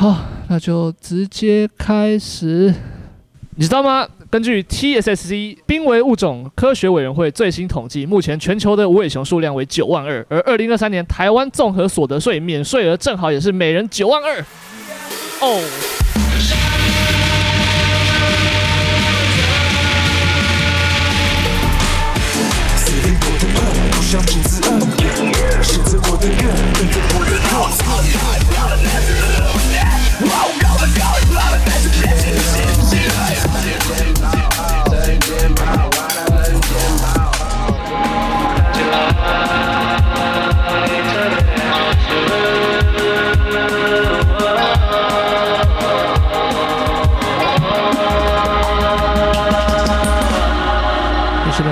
[0.00, 0.16] 好，
[0.48, 2.74] 那就直接开始。
[3.56, 4.08] 你知道吗？
[4.30, 14.40] 根据 TSSC 濒危物种科学委员会最新统计，目前全球的无尾熊数量为九万二，而二零二三年台湾综合所得税免税额正好也是每人九万二。
[15.42, 15.60] 哦。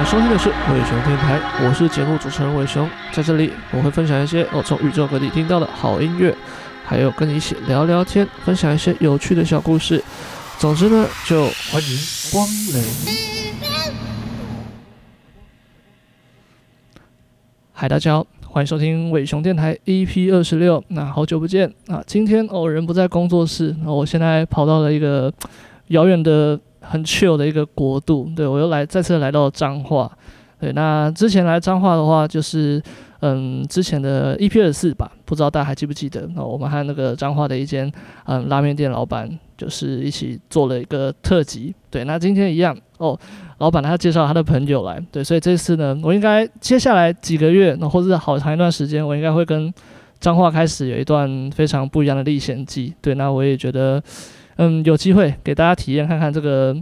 [0.08, 0.54] 收听的是伟
[0.88, 6.34] 雄电台，我是节目主持人伟雄，在这里我会分享一些我从宇宙各地听到的好音乐，
[6.88, 10.02] 还有跟你一起聊聊天，分享一些有趣的小故事。
[10.58, 11.98] 总之呢，就欢迎
[12.32, 12.82] 光临。
[17.74, 20.82] 嗨，大家好，欢迎收听伟雄电台 EP 二十六。
[20.88, 25.30] 那好久不见啊，今天偶然不在工作室，那我现在跑到了一个
[25.88, 26.58] 遥远的。
[26.80, 30.10] 很 chill 的一个国度，对，我又来再次来到彰化，
[30.58, 32.82] 对，那之前来彰化的话，就是
[33.20, 36.28] 嗯之前的 EP 二四吧，不知道大家还记不记得？
[36.34, 37.90] 那我们和那个彰化的一间
[38.26, 43.18] 嗯拉面店老板，就是一起做了一个特辑，对，那今天一样哦，
[43.58, 49.72] 老板他介绍他的朋友来，对，所以这次呢，我应该接下来几个月，那或者是好长一段时间，我应该会跟
[50.20, 54.02] 彰化开始有一段非常不一样的历险记，对，那我也觉得。
[54.60, 56.76] 嗯，有机会给大家体验看看这个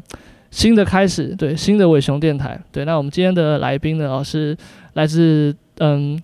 [0.51, 2.87] 新的开始，对，新的伟雄电台，对。
[2.87, 4.57] 那我们今天的来宾呢，哦，是
[4.95, 6.21] 来自嗯，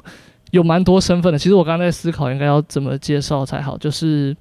[0.50, 1.38] 有蛮多身份的。
[1.38, 4.36] 其实我刚刚在思考应该要怎么介绍才好，就是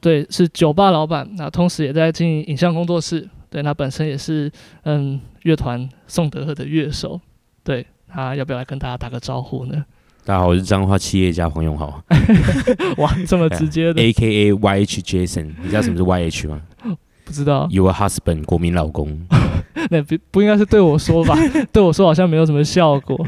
[0.00, 4.50] 对，是酒吧老板，那同时也在经营影像工作室，对，他本身也是
[4.84, 7.20] 嗯乐团宋德赫的乐手，
[7.62, 9.84] 对，他要不要来跟大家打个招呼呢？
[10.26, 12.02] 大家好，我是彰化企业家黄永豪。
[12.96, 14.00] 哇，这么直接的。
[14.02, 16.62] A K A Y H Jason，你知道什么是 Y H 吗？
[17.26, 17.68] 不知道。
[17.70, 19.26] Your husband，国民老公。
[19.90, 21.36] 那不不应该是对我说吧？
[21.72, 23.18] 对我说好像没有什么效果。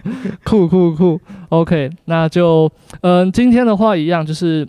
[0.45, 1.21] 酷酷酷。
[1.51, 2.71] OK，那就
[3.03, 4.67] 嗯，今天的话一样，就是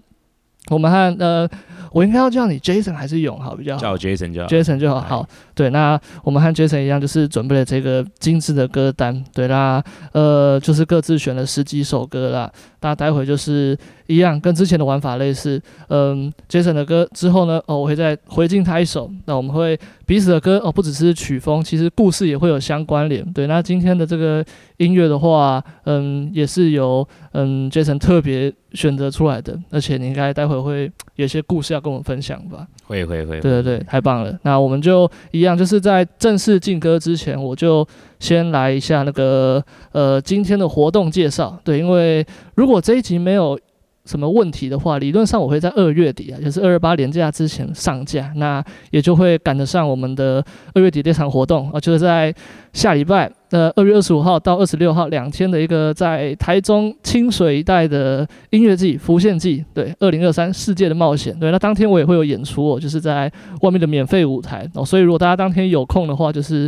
[0.69, 1.49] 我们和呃。
[1.93, 3.81] 我应该要叫你 Jason 还是永好比较好？
[3.81, 4.47] 叫我 Jason 就好。
[4.47, 4.99] Jason 就好。
[4.99, 9.23] 好，对，那我们和 Jason 一样，就是准备了这个精致的歌单。
[9.33, 12.51] 对啦，呃，就是各自选了十几首歌啦。
[12.81, 13.77] 那待会就是
[14.07, 15.61] 一样，跟之前的玩法类似。
[15.89, 19.09] 嗯，Jason 的歌之后呢，哦，我会再回敬他一首。
[19.25, 23.25] 那我们会彼此的歌哦，不只是曲风，其实故事也会有相关联。
[23.33, 24.43] 对，那今天的这个
[24.77, 32.67] 音乐的话，嗯，也是由嗯 Jason 特别选择出来的，而且你应该待会会有些故事要跟我们分享吧？
[32.85, 33.39] 会会会。
[33.41, 34.37] 对对对，太棒了。
[34.43, 37.85] 那我们就一样，就是在正式进歌之前，我就
[38.19, 41.59] 先来一下那个呃今天的活动介绍。
[41.63, 42.25] 对，因为
[42.57, 43.57] 如果这一集没有
[44.03, 52.33] 什么问题的话，理论上我会在二月底啊，就是二二八年假之前上架，那也就会赶得上我们的二月底这场活动啊，就是在
[52.73, 63.31] 下礼拜呃二月二十五号到二十六号两天的一个在台中清水一带的音乐季浮现季，对，二零二三世界的冒险，对，那当天我也会有演出哦，就是在
[63.61, 66.67] 外面的免费舞台哦，所以如果大家当天有空的话，就是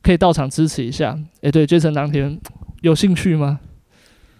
[0.00, 1.18] 可以到场支持一下。
[1.40, 2.38] 诶，对，Jason 当天
[2.82, 3.58] 有兴趣吗？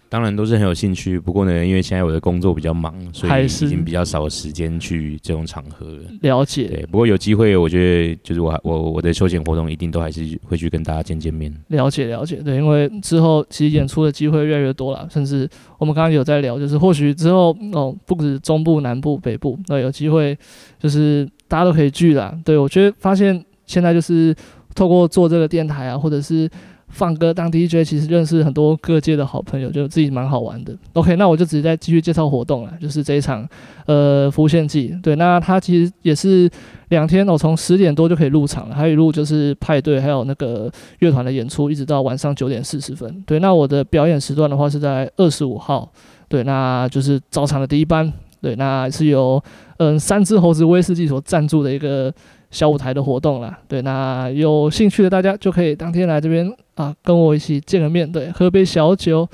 [0.08, 6.68] 当然都是很有兴趣，不过呢，因为现在我的工作比较忙，所以已经比较少时间去这种场合了解。
[6.68, 11.52] 对，不过有机会，我觉得就是我我我的休闲活动一定都还是会去跟大家见见面。
[11.68, 15.48] 了解了解，对，因为之后其实演出的机会越来越多了，甚至
[15.78, 20.38] 我们刚刚有在聊，就是或许之后哦，不止中部、南部、北部，那有机会
[20.78, 22.38] 就是大家都可以聚啦。
[22.44, 24.32] 对，我觉得发现现在就是
[24.76, 26.48] 透过做这个电台啊，或者是。
[26.94, 30.74] 放歌当 DJ，其实认识很多各界的好朋友，就自己蛮好玩的。
[30.92, 33.46] OK，那我就直接再继续介绍活动了，就是这一场
[33.86, 34.96] 呃浮现祭。
[35.02, 36.48] 对，那它其实也是
[36.88, 40.70] 两天哦，从十点多就可以入场了，还有一路就是派对，还有那个
[41.00, 43.22] 乐团的演出，一直到晚上九点四十分。
[43.26, 45.92] 对，那我的表演时段的话是在二十五号，
[46.28, 48.12] 对，那就是早场的第一班。
[48.40, 49.42] 对，那是由
[49.78, 52.12] 嗯三只猴子威士忌所赞助的一个
[52.54, 53.58] 小舞台的活动啦。
[53.66, 59.28] 对，那有兴趣的大家就可以当天来这边啊，跟我一起见个面，对，喝杯小酒。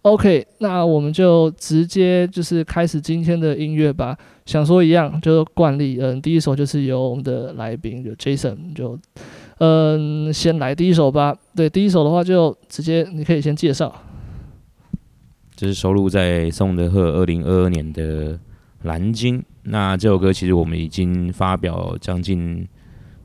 [0.00, 4.16] OK，那我们就直接就是开始今天的音乐吧。
[4.46, 8.98] 想说一样，就是惯例，嗯，第一首就是由我们的来宾就 Jason 就
[9.58, 11.36] 嗯先来第一首吧。
[11.54, 13.94] 对，第一首的话就直接你可以先介绍。
[15.54, 18.38] 这是收录在宋德赫二零二二年的。
[18.84, 22.66] 蓝鲸那这首歌其实我们已经发表将近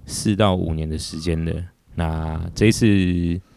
[0.05, 1.53] 四到五年的时间了。
[1.95, 2.85] 那这一次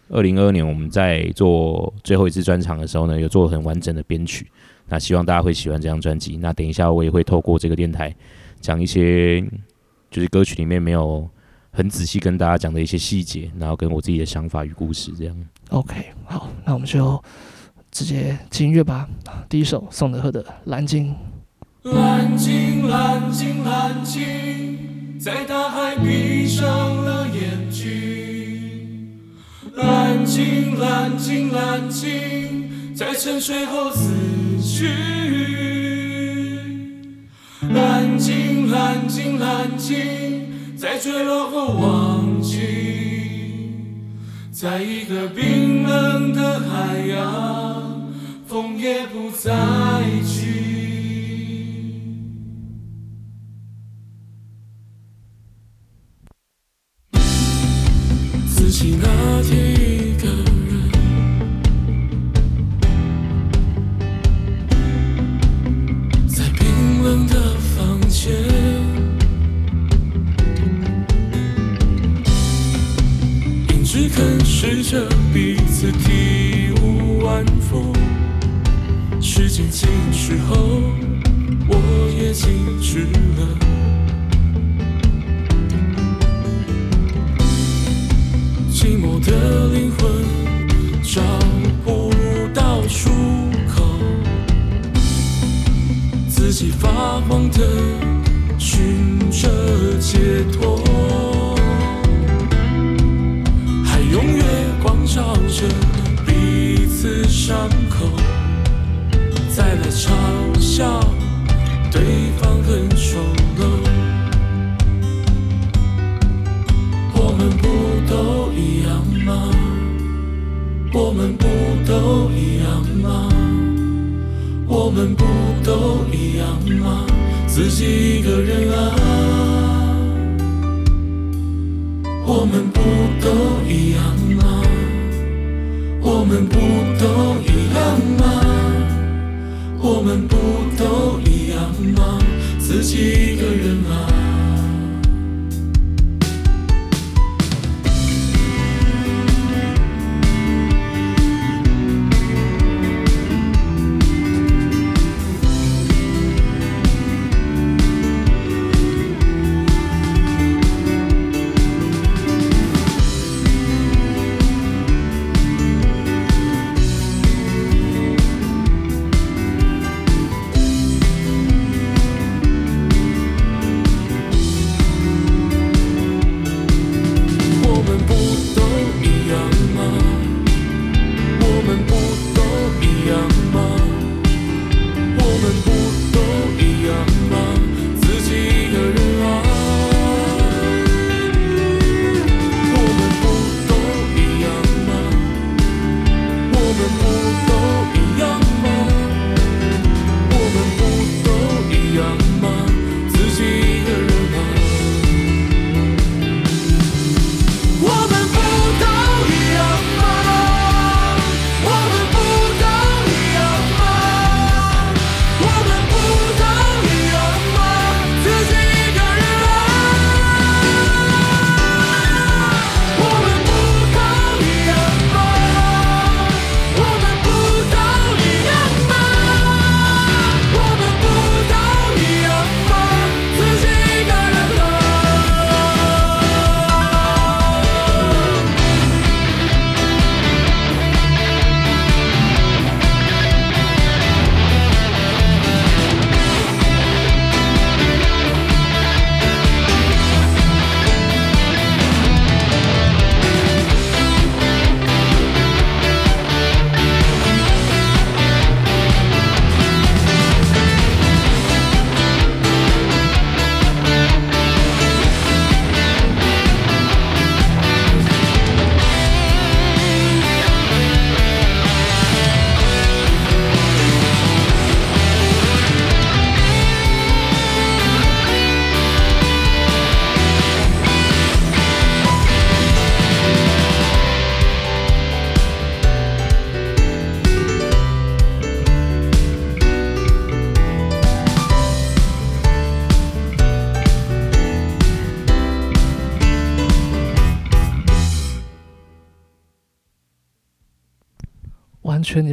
[0.08, 4.50] 二零二二年我们在做最后一次专场的时候呢，有做很完整的编曲。
[4.88, 6.36] 那希望大家会喜欢这张专辑。
[6.38, 8.12] 那等一下我也会透过这个电台
[8.60, 9.40] 讲一些，
[10.10, 11.28] 就是歌曲里面没有
[11.70, 15.36] 很仔细跟大家讲的一些细节，然后跟我自己的想法与故事这样。
[15.68, 17.22] OK，好，那我们就
[17.90, 19.08] 直接进音乐吧。
[19.48, 21.14] 第一首宋德赫的《蓝鲸》。
[21.82, 29.18] 蓝鲸，蓝鲸，蓝鲸，在大海闭上了眼睛。
[29.76, 34.12] 蓝鲸，蓝鲸，蓝鲸，在沉睡后死
[34.62, 34.88] 去。
[37.72, 42.58] 蓝鲸，蓝鲸，蓝鲸，在坠落后忘记，
[44.52, 48.12] 在一个冰冷的海洋，
[48.46, 49.54] 风也不再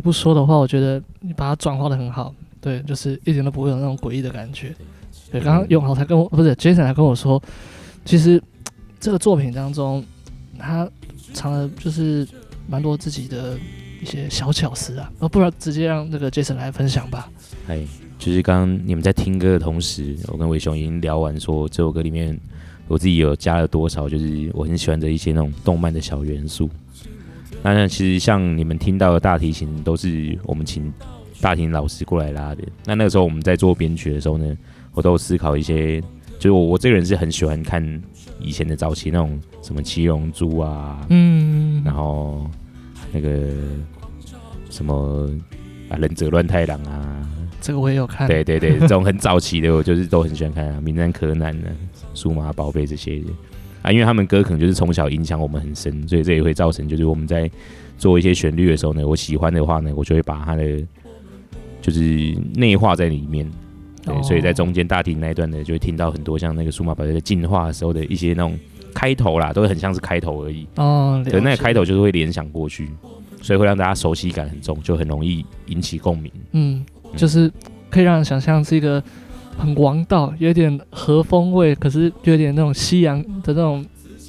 [0.07, 2.33] 不说的话，我觉得你把它转化的很好。
[2.61, 4.73] 对，就是一点都不会有那种诡异的感觉。
[5.29, 7.43] 对，刚刚永豪才跟我，不是 Jason 还跟我说，
[8.05, 8.41] 其实
[9.01, 10.01] 这个作品当中，
[10.57, 10.89] 他
[11.33, 12.25] 藏了就是
[12.69, 13.59] 蛮多自己的
[14.01, 15.11] 一些小巧思啊。
[15.19, 17.29] 哦，不然直接让那个 Jason 来分享吧。
[17.67, 17.85] 哎，
[18.17, 22.39] 就是刚刚你们在听歌的同时，我跟伟雄已经聊完，说这首歌里面
[22.87, 26.69] 我自己有加了多少，就是我很喜欢的一些那种动漫的小元素。
[27.73, 30.93] 那其实像你们听到的大提琴，都是我们请
[31.41, 32.63] 大提琴老师过来拉的。
[32.85, 34.55] 那那个时候我们在做编曲的时候呢，
[34.93, 35.99] 我都思考一些，
[36.39, 38.01] 就是我我这个人是很喜欢看
[38.39, 42.49] 以前的早期那种什么七龙珠啊，嗯，然后
[43.11, 43.51] 那个
[44.69, 45.29] 什么
[45.89, 47.27] 啊忍者乱太郎啊，
[47.59, 48.27] 这个我也有看。
[48.27, 51.67] 对对对，这种很早期的我就是都很喜欢看啊，名侦探柯南啊，
[52.13, 53.21] 数码宝贝这些。
[53.87, 57.49] 啊，因为他们歌可能就是从小影响我们很深，所以这也会造成就是我们在
[57.97, 60.83] 做一些旋律的时候呢，我喜欢的话呢，我就会把它的
[61.81, 63.49] 就是内化在里面。
[64.03, 68.59] 对，哦、所以在中间大厅那一段呢，就会听到很多像那个数码宝贝在进化的时候的一些那种
[68.93, 70.67] 开头啦，都会很像是开头而已。
[70.75, 72.89] 哦，对那个开头就是会联想过去，
[73.41, 76.29] 所以会让大家熟悉感很重，就很容易引起共鸣。
[76.51, 77.49] 嗯，就是
[77.89, 79.01] 可以让人想象是一个。
[79.57, 83.83] 很王道，有点和风味，可是就有点那种西洋的那种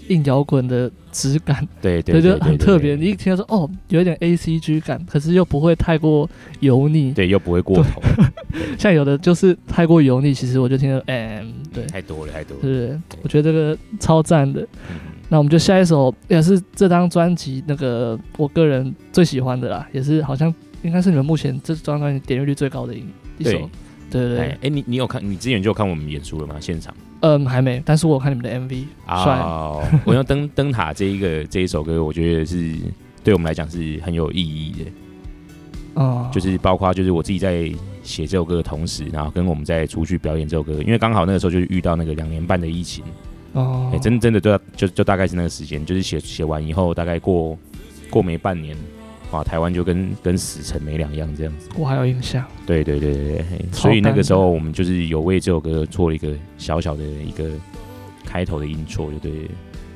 [0.09, 2.97] 硬摇滚的质感，对对，对，对，对，就很特别。
[2.97, 6.29] 你一听到说哦，有一点 A C G 感，可是又不会太过
[6.61, 8.01] 油腻，对，又不会过头。
[8.79, 12.63] 像有的就是太过油腻，其实我就听到 M，对，太多了，太多了。
[12.63, 14.67] 对，我觉得这个超赞的。
[15.29, 23.05] 那我们就下一首，也是这张专辑那个我个人最喜欢的啦，也是好像应该是你们目前这张专辑点阅率最高的一
[23.37, 23.69] 一首。
[24.11, 25.21] 对对对，哎、欸，你你有看？
[25.23, 26.57] 你之前就有看我们演出了吗？
[26.61, 26.95] 现场？
[27.21, 29.39] 嗯，还没，但是我有看你们的 MV，帅。
[29.41, 32.77] 哦， 我用灯灯塔这一个这一首歌，我觉得是
[33.25, 34.91] 对我们来讲是很有意义的。
[35.95, 37.71] 哦，就是包括就是我自己在
[38.05, 43.05] 写这首歌的同时，然后跟我们在出去表演这首歌，因为刚好那个时候就是遇到那个两年半的疫情。
[43.55, 47.59] 哦，哎、欸，真真的就就就大概是那个时间，就是写写完以后，大概过
[48.09, 48.77] 过没半年。
[49.31, 51.69] 哇，台湾就跟跟死城没两样这样子。
[51.77, 52.45] 我还有印象。
[52.67, 57.51] 对对对对对，所以那个时候我们就是有为这首歌做了一个小小的一个
[58.25, 59.33] 开头的音错，就对。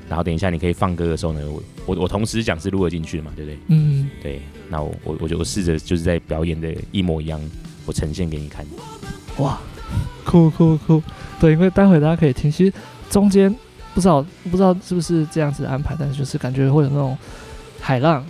[0.09, 3.59] 然后等一下你可以放歌的时候呢，我我我同时讲是录了进去的嘛，对不对？
[3.69, 4.11] 嗯。
[4.23, 7.41] 对，那我我我就我试着就是在表演的一模一样，
[7.87, 8.67] 我呈现给你看。
[9.39, 9.59] 哇，
[10.27, 11.03] 酷酷酷！
[11.41, 12.73] 对，因为待会大家可以听，其实
[13.09, 13.51] 中间
[13.95, 14.21] 不知道
[14.51, 17.17] 不知道是不是这样子安排，但是就是感觉会有那种
[17.81, 18.23] 海浪。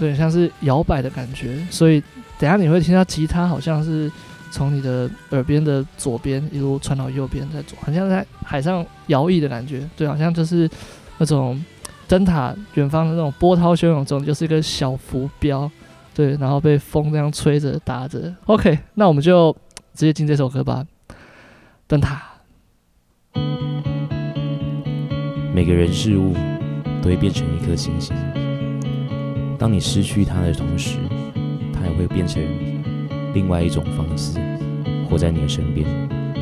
[0.00, 2.02] 对，像是摇摆的感觉，所以
[2.38, 4.10] 等下你会听到吉他好像是
[4.50, 9.86] 从你的耳边的左边一路传到右边，在左，好像在海上摇曳的感觉。
[9.94, 10.68] 对，好像就是
[11.18, 11.62] 那种
[12.08, 15.70] 灯塔远方的那种波涛汹涌中，就是一个小浮标。
[16.14, 18.34] 对，然后被风这样吹着打着。
[18.46, 19.52] OK，那我们就
[19.94, 20.84] 直接进这首歌吧。
[21.86, 22.22] 灯塔，
[25.54, 26.34] 每个人事物
[27.02, 28.16] 都会变成一颗星星。
[29.60, 30.96] 当你失去它的同时，
[31.70, 32.42] 它也会变成
[33.34, 34.38] 另外一种方式
[35.06, 35.86] 活在你的身边。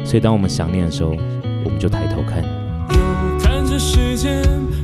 [0.04, 1.16] 所以，当我们想念的时候，
[1.64, 2.44] 我们就抬头看。
[3.40, 4.40] 看着时间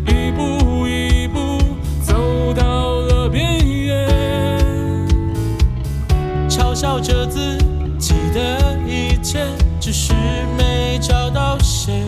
[0.08, 1.58] 一步一步
[2.02, 4.08] 走到了边缘，
[6.48, 7.56] 嘲笑着自
[8.00, 9.46] 己的一切，
[9.78, 10.12] 只是
[10.58, 12.04] 没找到谁。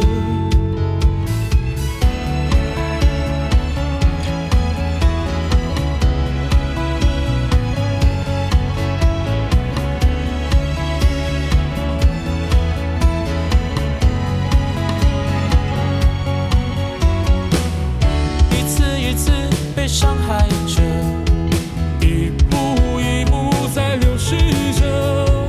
[19.98, 20.82] 伤害着。
[22.02, 24.36] 一步一步在流逝
[24.78, 25.48] 着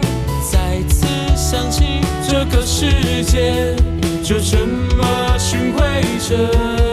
[0.50, 3.76] 再次想起这个世界
[4.24, 6.87] 就这么循回着。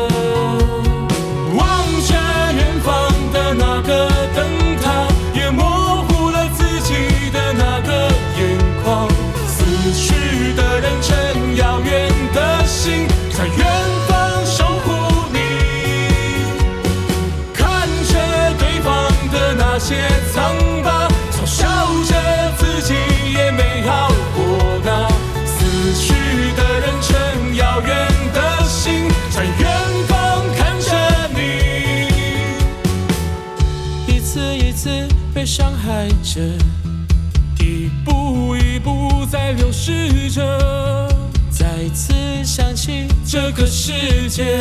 [43.55, 44.59] 个世界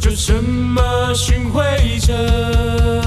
[0.00, 1.62] 就这么巡回
[1.98, 3.01] 着。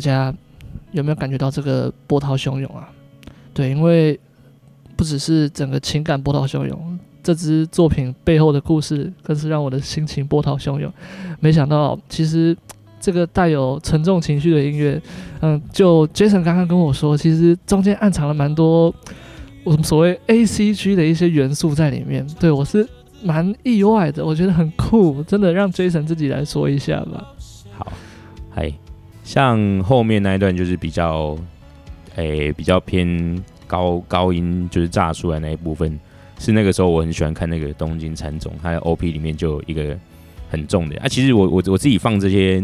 [0.00, 0.34] 大家
[0.92, 2.88] 有没有感觉到这个波涛汹涌啊？
[3.52, 4.18] 对，因为
[4.96, 10.90] 不只是整个情感波涛汹涌，这支作品背后的故事更是让我的心情波涛汹涌。
[11.38, 12.56] 没想到，其实
[12.98, 14.98] 这个带有沉重情绪的音乐，
[15.42, 18.94] 嗯，就 Jason 刚刚跟我说，其实中间暗藏了蛮多
[19.64, 22.26] 我们所谓 ACG 的一些元素在里面。
[22.40, 22.88] 对，我是
[23.22, 27.22] 蛮意外的，我觉得很酷，真的让 Jason 自己来说一下吧。
[27.76, 27.92] 好，
[28.48, 28.72] 嗨。
[29.30, 31.38] 像后面那一段就是比较，
[32.16, 35.96] 诶、欸，比较偏高高音，就是炸出来那一部分，
[36.40, 39.96] 是那个时候我很喜欢看那个东京喰种，它的 OP 里面就有一个
[40.48, 41.06] 很重的啊。
[41.06, 42.60] 其实我我我自己放这些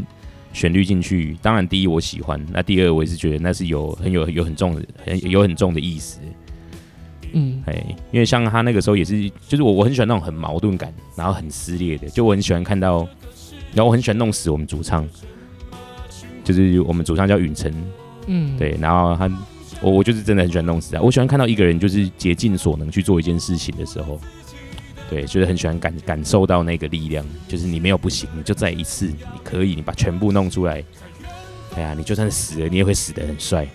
[0.53, 6.19] 旋律进去，当然第一我喜欢，那第二我也是觉得那是有很有有很重的很有很重的意思。
[7.33, 13.07] 嗯，哎，因为像他那个时候也是，就是我我很喜欢那种很矛盾感，然后很撕裂的，就我很喜欢看到，
[13.73, 15.09] 然后我很喜欢弄死我们主唱。
[16.47, 17.75] 就是我们主唱叫允晨，
[18.29, 19.29] 嗯，对，然后他，
[19.81, 21.03] 我我就是真的很喜欢弄死他。
[21.03, 24.21] 我喜欢看到一个人就是竭尽所能去做一件事情的时候，
[25.11, 30.85] 对，就是很喜欢感感受到那个力量，就是你没有不行，你就再一次，你可以，你把全部弄出来。
[31.75, 33.67] 哎呀，你就算死了，你也会死得很帅。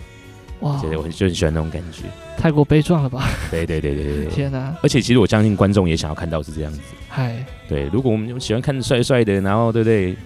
[0.60, 2.04] 哇，对，我就很喜欢那种感觉。
[2.38, 3.28] 太过悲壮了吧？
[3.50, 4.26] 对对对对对对。
[4.26, 4.74] 天哪！
[4.82, 6.80] 而且其实我相信观众也想要看到是这样子。
[7.08, 10.16] 嗨，对，如果我们喜欢看帅帅的，然后对不对？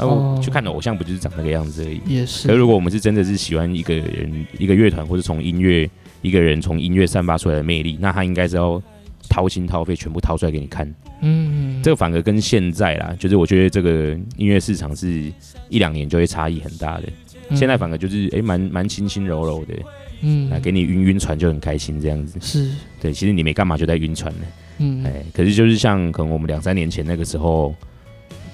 [0.00, 2.00] 然后去看的偶像不就是长那个样子而已？
[2.06, 2.48] 也是。
[2.48, 5.88] 可是如果我们是真的是喜欢一个人、一个乐团，或者从音乐
[6.22, 8.82] 一个人从音乐散发出来的魅力，那他应该是要
[9.28, 10.90] 掏心掏肺全部掏出来给你看。
[11.20, 15.30] 嗯，这个反而跟现在啦，就是我觉得这个音乐市场是
[15.68, 17.04] 一两年就会差异很大的。
[17.50, 19.74] 嗯、现在反而就是哎，蛮蛮轻轻柔柔的，
[20.22, 22.38] 嗯，来给你晕晕船就很开心这样子。
[22.40, 22.70] 是
[23.02, 24.46] 对，其实你没干嘛就在晕船呢。
[24.78, 27.74] 嗯，哎，可是就是像可能我们两三年前那个时候。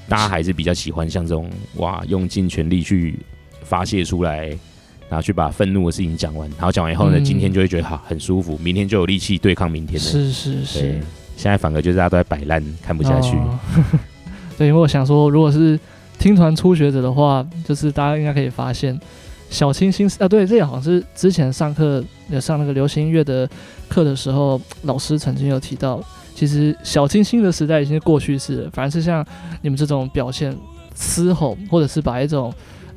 [0.09, 3.19] 大家还是比较喜欢像这种哇，用尽全力去
[3.63, 4.49] 发泄出来，
[5.09, 10.01] 然后去把愤怒的事情讲完，然后讲完以后呢，嗯、今天就会觉得好很舒服，明天就有力气对抗明天的。
[10.01, 11.01] 是是是。
[11.37, 13.37] 现在反而就是大家都在摆烂，看不下去。
[13.37, 13.59] 哦、
[14.57, 15.79] 对，因为我想说，如果是
[16.19, 18.99] 听团初学者的话，就是大家应该可以发现，
[19.51, 23.49] 小清新啊，对，这也好像是之前上课有上那个流行音乐的
[23.89, 26.01] 课的时候，老师曾经有提到。
[26.37, 29.25] 其实小清新的时代已经是过去式了，反而是像
[29.63, 30.55] 你们这种表现
[30.95, 32.53] 嘶吼，或者是把一种，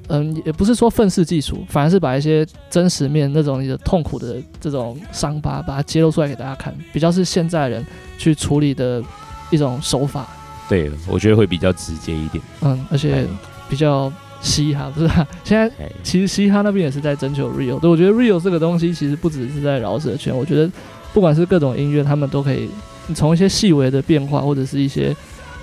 [0.10, 7.86] 嗯，也不是说愤世嫉俗，反而是把一些真实面那种你的痛苦的这种伤疤，把它揭露出来给大家看，比较是现在人
[8.18, 9.02] 去处理的
[9.50, 10.28] 一种手法。
[10.68, 12.44] 对，我觉得会比较直接一点。
[12.60, 13.26] 嗯，而且
[13.70, 15.26] 比较嘻哈，不是、啊？
[15.46, 15.72] 现在
[16.04, 20.70] 其实嘻哈那边也是在征求 real，对，我觉得 real 这个东西其实不只是在饶舌圈，我觉得
[21.14, 22.70] 不管是各种音乐，他们都可以。
[23.10, 25.14] 你从一些细微的变化，或者是一些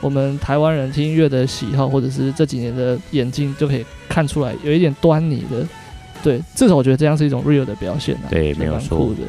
[0.01, 5.65] 我们台湾人听音乐的喜好，或者是这几年的演进，就可以看出来有一点端倪的。
[6.25, 9.23] 对，至少我觉得这样是一种 real 的表现、啊、对，没有错的。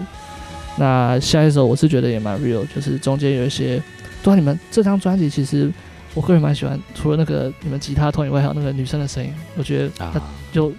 [0.77, 3.81] 那下一首我是觉得也蛮 real，就是中间有一些，
[4.23, 5.71] 对啊，你们这张专辑其实
[6.15, 10.19] 我个人蛮喜欢，除了那个你们吉他痛以外，还有那个女生的声音，我觉得它
[10.51, 10.73] 就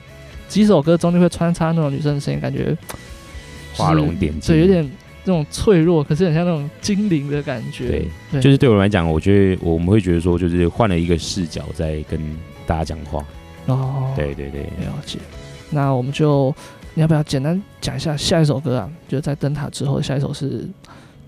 [0.49, 2.77] 几首歌中间会穿插那种女生的声音，感觉
[3.75, 4.91] 画龙点睛，对，有点。
[5.29, 7.87] 那种脆弱，可是很像那种精灵的感觉。
[7.87, 12.19] 对，对就是对我来讲，我觉得我们会觉得说，就是换了一个视角在跟
[12.67, 13.23] 大家讲话。
[13.67, 15.19] 哦，对对对，了解。
[15.71, 16.55] 那我们就
[16.95, 18.91] 你要不要简单讲一下下一首歌啊？
[19.07, 20.67] 就在灯塔之后，下一首是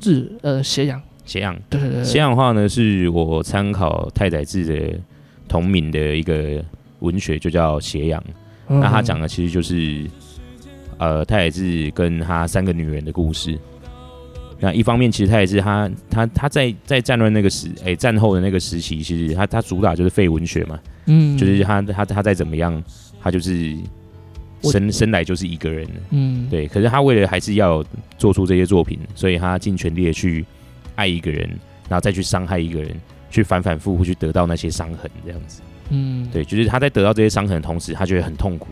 [0.03, 1.01] 日呃斜阳。
[1.27, 2.03] 斜阳，对对对。
[2.03, 4.99] 斜阳的话呢，是我参考太宰治的
[5.47, 6.65] 同名的一个
[7.01, 8.25] 文学，就叫斜阳。
[8.69, 10.09] 嗯、那他讲的其实就是
[10.97, 13.59] 呃太宰治跟他三个女人的故事。
[14.63, 22.83] 那一方面，其实他也是他他他在在战乱那个时哎、欸、战后的那个时期，其实他他主打就是废文学嘛，嗯，就是他他他再怎么样，
[23.23, 23.75] 他就是
[24.65, 26.69] 生生来就是一个人，嗯，对。
[26.69, 27.83] 可是他为了还是要
[28.19, 30.45] 做出这些作品，所以他尽全力的去
[30.95, 31.49] 爱一个人，
[31.89, 32.95] 然后再去伤害一个人，
[33.31, 36.45] 去反反复复去得到那些伤痕，这样子，嗯，对。
[36.45, 38.69] 就是他在得到这些伤痕的同时，他觉得很痛苦，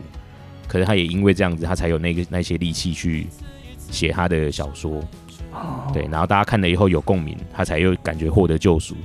[0.67, 3.25] 可是他也因为这样子，他才有那个那些力气去
[3.89, 5.03] 写他的小说。
[5.93, 8.95] 对，然后大家看了以后有共鸣，他才又感觉获得救赎。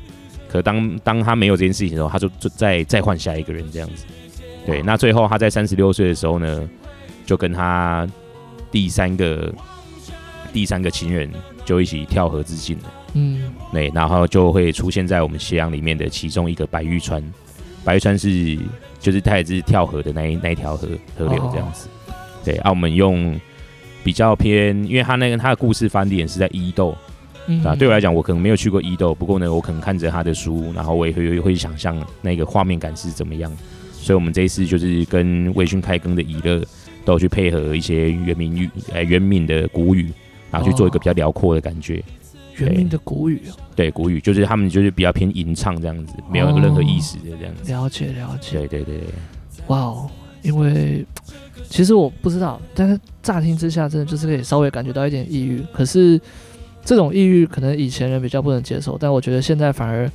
[0.49, 4.05] 可当当他没有这件事情的时候，他就就再再换下一个人这样子。
[4.65, 6.69] 对，那最后他在三十六岁的时候呢，
[7.27, 8.07] 就跟他
[8.71, 9.53] 第三个
[10.53, 11.29] 第三个情人
[11.65, 12.93] 就一起跳河自尽了。
[13.15, 17.23] 嗯，对，然后就会出现在我们斜阳里面的其中一个白玉川。
[17.85, 18.59] 白玉川是
[19.01, 21.89] 就是他也是跳河的那一那一条河河流这样子。
[22.45, 23.41] 对，啊，我们用。
[24.05, 26.95] 比较偏，因为他那个他的故事翻点是在伊豆，
[27.47, 33.51] 嗯、啊，对我来讲，我可能没有去过伊豆，不过呢，我可能看着他的书，然后我也会会想象那个画面感是怎么样，
[33.93, 36.63] 所以我们这一次就是跟微醺开更的以乐
[37.05, 40.13] 都有去配合一些原民语，呃，原民的古语，
[40.51, 42.03] 然后去做一个比较辽阔的感觉。
[42.57, 43.43] 原民的古语，
[43.75, 47.73] 对，古语就是他们就是比较偏吟唱这样子，没有任何意思的这样子。
[47.73, 48.59] 了解了解。
[48.59, 49.01] 对对对。
[49.67, 50.09] 哇哦，
[50.43, 51.05] 因为
[51.69, 55.63] 其实我不知道，但是乍听之下真的就是可以稍微感觉到一点抑郁。
[55.73, 56.21] 可是
[56.85, 60.11] 这种抑郁可能以前人比较不能接受，但我觉得现在反而，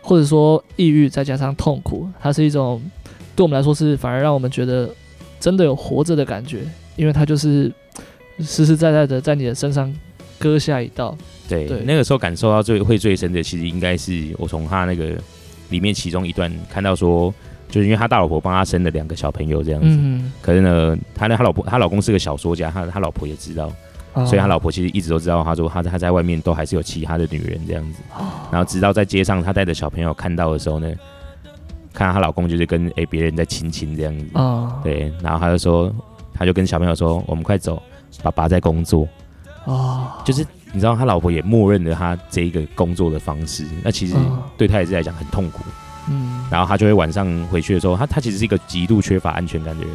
[0.00, 2.82] 或者说抑郁再加上痛苦，它是一种
[3.34, 4.88] 对我们来说是反而让我们觉得
[5.40, 6.60] 真的有活着的感觉，
[6.96, 7.72] 因为它就是
[8.40, 9.92] 实实在在的在你的身上
[10.38, 11.16] 割下一道。
[11.48, 15.16] 对，对，那个时候感受到最会最深的，其实应该是我从他那个
[15.70, 17.32] 里面其中一段看到说，
[17.76, 23.70] 就是因为他大老婆帮他生了两个小朋友这样子，嗯、可是呢，他呢他老婆他老公是个小说家，他他老婆也知道，
[24.14, 30.90] 哦、所以他老婆其实一直都知道，他说他他在外面都还是有其他的女人这样子，哦、然后直到在街上他带着小朋友看到的时候呢，
[31.92, 35.94] 看到她老公就是跟诶别人在亲亲这样子，哦、对，然后他就说，
[36.32, 37.82] 他就跟小朋友说，我们快走，
[38.22, 39.06] 爸爸在工作，
[39.66, 40.42] 哦，就是。
[40.72, 44.14] 你知道他老婆也默认了他这一个工作的方式，那其实
[44.58, 45.62] 对他也是来讲很痛苦。
[46.08, 49.94] 嗯，然后他就会晚上回去的时候，他他其实是一个极度缺乏安全感的人，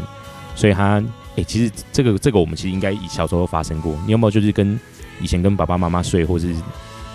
[0.55, 3.97] 所以他哎、欸，其实这个这个我们其实应该以小时候发生过。
[4.05, 4.79] 你有没有就是跟
[5.21, 6.53] 以前跟爸爸妈妈睡，或是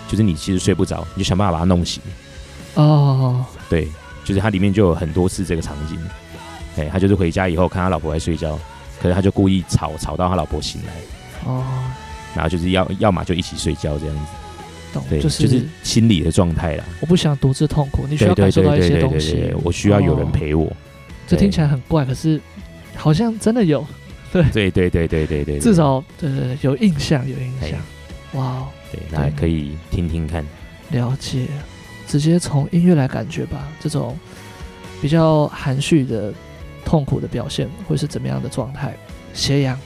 [0.07, 2.01] 就是你其实睡不着，你就想办法把他弄醒？
[2.75, 3.87] 哦，对，
[4.23, 5.99] 就是他里面就有很多次这个场景。
[6.77, 8.57] 哎，他就是回家以后看他老婆在睡觉，
[9.01, 10.93] 可是他就故意吵吵到他老婆醒来。
[11.51, 11.63] 哦。
[12.35, 14.21] 然后就是要要么就一起睡觉这样子，
[15.09, 16.83] 就是就是心理的状态了。
[16.99, 19.53] 我不想独自痛苦，你需要感受到一些东西。
[19.63, 20.71] 我需要有人陪我。
[21.27, 22.39] 这听起来很怪，可是
[22.95, 23.85] 好像真的有。
[24.31, 27.79] 对对对对对对对，至少对对对有印象有印象。
[28.33, 30.45] 哇，对，那还可以听听看。
[30.91, 31.47] 了解，
[32.07, 33.67] 直接从音乐来感觉吧。
[33.79, 34.17] 这种
[35.01, 36.33] 比较含蓄的
[36.83, 38.95] 痛苦的表现会是怎么样的状态？
[39.33, 39.79] 斜阳。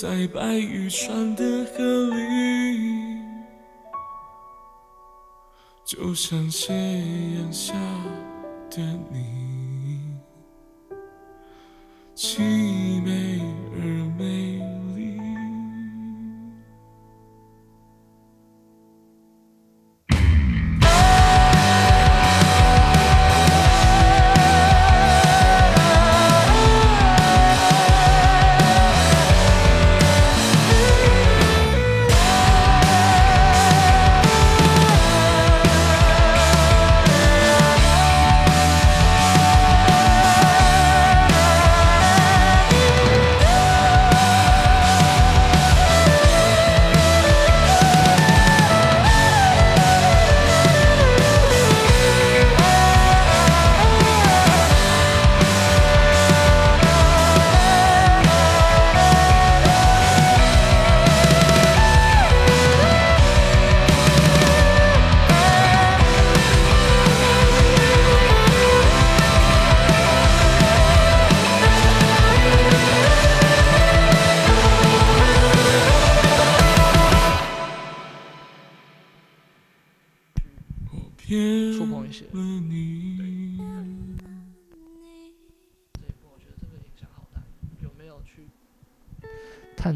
[0.00, 1.44] 在白玉川的
[1.76, 3.20] 河里，
[5.84, 7.74] 就像斜阳下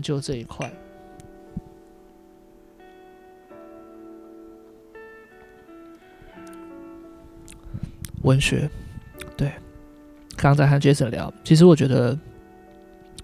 [0.04, 0.70] 究这一块？
[8.22, 8.70] 文学，
[9.36, 9.52] 对，
[10.36, 12.18] 刚在和 Jason 聊，其实我觉得，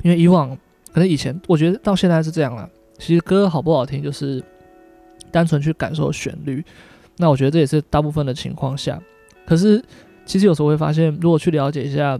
[0.02, 0.56] 因为以往
[0.92, 2.68] 可能以前，我觉得到现在是这样了。
[2.98, 4.42] 其实歌好不好听，就是
[5.30, 6.62] 单纯去感受旋律。
[7.16, 9.00] 那我觉得这也是大部分的情况下。
[9.46, 9.82] 可是，
[10.26, 12.18] 其实有时候会发现，如果去了解一下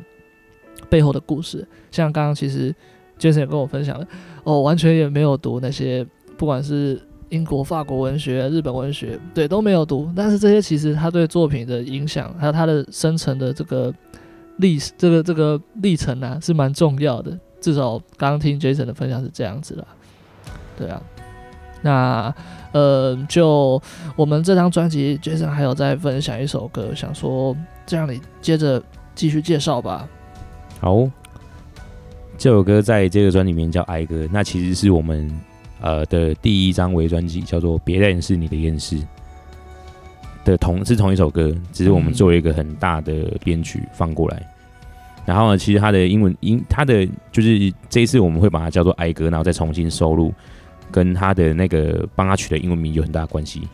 [0.88, 2.74] 背后的故事，像刚刚其实
[3.20, 4.06] Jason 也跟我分享了，
[4.42, 6.04] 哦，完全也没有读那些，
[6.38, 10.10] 不管是英国、法国文学、日本文学，对，都没有读。
[10.16, 13.92] 但是这些其实他对作品的影响，还有他的生成的这个
[14.56, 17.38] 历史，这个这个历程啊，是蛮重要的。
[17.60, 19.84] 至少刚刚听 Jason 的分享是这样子啦。
[20.76, 21.02] 对啊，
[21.82, 22.34] 那
[22.72, 23.80] 呃，就
[24.16, 27.54] 我们这张专辑，Jason 还有在分享一首歌，想说
[27.84, 28.82] 这样你接着
[29.14, 30.08] 继续介绍吧。
[30.80, 31.06] 好，
[32.40, 35.30] 这首歌在这个专辑里面叫《哀歌》，那其实是我们
[35.82, 38.96] 呃的第一张微专辑，叫做《别人是你的厌世》
[40.42, 44.38] 的同是同一首歌，只是我们做一个很大的编曲放过来。
[44.38, 44.46] 嗯、
[45.26, 50.32] 然后呢，其实它的英文音，它的就是这一次我们会把它叫做《哀歌》，然后再重新收录。
[50.90, 53.68] 跟它的那个帮他取的英文名有很大关系。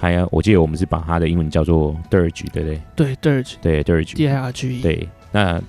[0.00, 2.80] 还有，我记得我们是把它的英文叫做 Dirge，对不对？
[2.94, 4.82] 对，Dirge，对，Dirge，D I R G E。
[4.82, 5.60] 对，那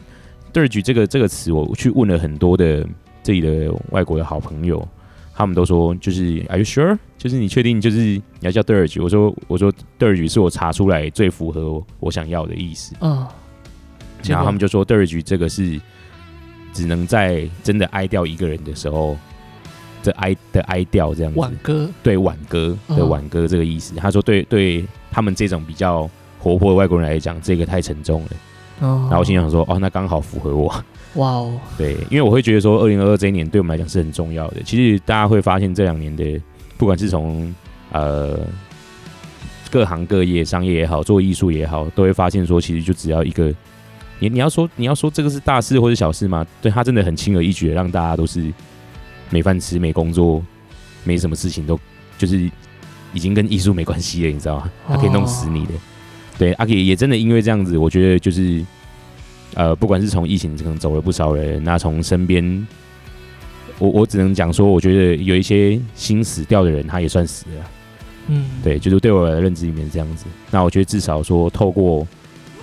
[0.53, 2.85] Dirge 这个这个词，我去问了很多的
[3.23, 4.87] 这里的外国的好朋友，
[5.33, 6.97] 他们都说就是 Are you sure？
[7.17, 9.01] 就是你确定就是你要叫 Dirge？
[9.03, 12.95] 我说我说 Dirge 是我查出来最符合我想要的意思。
[13.01, 13.25] 嗯。
[14.23, 15.79] 然后他们就说 Dirge 这个是
[16.73, 19.17] 只能在真的哀掉一个人的时候。
[20.01, 23.93] 这哀的哀调这样子，挽歌对挽歌的挽歌这个意思。
[23.95, 26.09] 他说对对，他们这种比较
[26.39, 28.29] 活泼的外国人来讲，这个太沉重了。
[28.79, 30.67] 然后我心想说，哦，那刚好符合我。
[31.15, 34.61] 哇哦，对，因为我会觉得说，二零二二这一年对我们来讲是很重要的。
[34.63, 36.39] 其实大家会发现这两年的，
[36.77, 37.53] 不管是从
[37.91, 38.39] 呃
[39.69, 43.53] 各行各业、商业也好，做艺术也好，都会发现说，其实就只要一个，
[44.19, 46.45] 你你要说你要说这个是大事或者小事吗？
[46.61, 48.51] 对，他真的很轻而易举的让大家都是。
[49.31, 50.43] 没饭吃，没工作，
[51.03, 51.79] 没什么事情，都
[52.17, 52.49] 就是
[53.13, 54.71] 已经跟艺术没关系了，你知道吗？
[54.87, 55.73] 他可以弄死你的。
[56.39, 58.65] 对，阿 K 也真的因为这样子，我觉得就是
[59.53, 62.67] 呃，不管是从疫情可能走了不少人，那从身边，
[63.77, 67.71] 我我只能讲说，我觉得有一些心死掉的人，他也算死了。
[68.29, 70.25] 嗯，对，就是对我的认知里面是这样子。
[70.49, 72.07] 那我觉得至少说，透过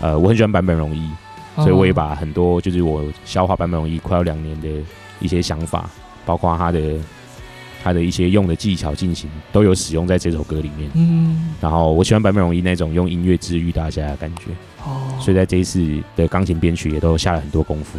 [0.00, 1.08] 呃，我很喜欢版本容易，
[1.56, 4.68] 所以我也把很多就是我消化版本容易快要两年的
[5.20, 5.88] 一些想法。
[6.24, 6.80] 包括他的
[7.86, 10.90] 他的一些用的技巧进行都有使用在这首歌里面。
[10.94, 14.46] 嗯，然后我喜欢坂本龙一那种用音乐治愈大家的感觉。
[14.84, 17.96] 哦，所以在这一次的钢琴编曲也都下了很多功夫。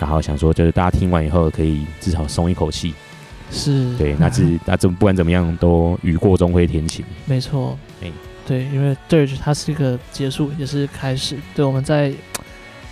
[0.00, 2.94] 然后想说，就是大家听完以后可以至少松一口气。
[3.50, 7.04] 是，对，那是 那怎么不管怎么样都雨过终会天晴。
[7.26, 8.10] 没错，哎，
[8.46, 11.36] 对，因为 Dirge 它是一个结束，也是开始。
[11.54, 12.14] 对，我们在。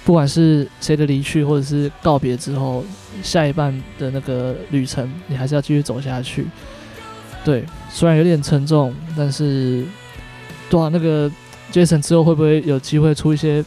[0.04, 2.84] 不管是谁的离去，或者是告别之后，
[3.22, 6.46] 下一半的那个旅程，你还是要继续走下去。
[7.44, 9.84] 对，虽然有点沉重，但是，
[10.68, 11.30] 对啊，那个
[11.72, 13.64] Jason 之后会不会有机会出一些？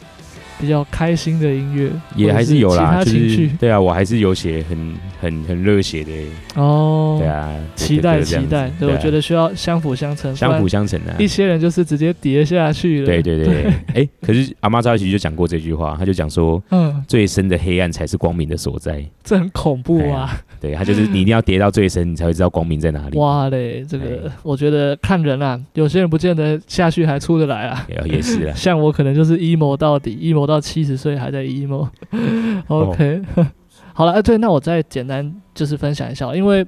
[0.60, 6.10] 比较开心的音乐也还是有啦，情绪就是对啊，我还是有写很很很热血的
[6.56, 11.14] 哦，对啊，期待期待，对，我觉得需要相辅相成，相辅相成啊。
[11.18, 23.16] 一些人就是直接跌下去了，对对对，哎，可是阿妈扎其实就讲过这句话，他就讲说，嗯，最深的黑暗才是光明的所在，这很恐怖啊，对，他就是你一定要跌到最深，你才会知道光明在哪里。
[23.16, 30.47] 哇嘞，这个我觉得看人啊，有些人不见得下去还出得来啊，也是啊， 像我可能就是 emo 到底，emo。
[30.48, 33.22] 到七十岁还在 emo，OK.
[33.94, 36.66] 好了，哎，对，那我再简单就是分享一下，因为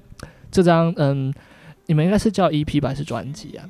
[0.51, 1.33] 这张嗯，
[1.87, 3.65] 你们应该是叫 EP 吧，还是专辑啊？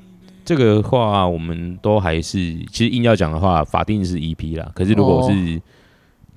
[0.44, 2.38] 这个话我们都还是，
[2.72, 4.72] 其实硬要讲的话，法定是 EP 啦。
[4.74, 5.60] 可是如果是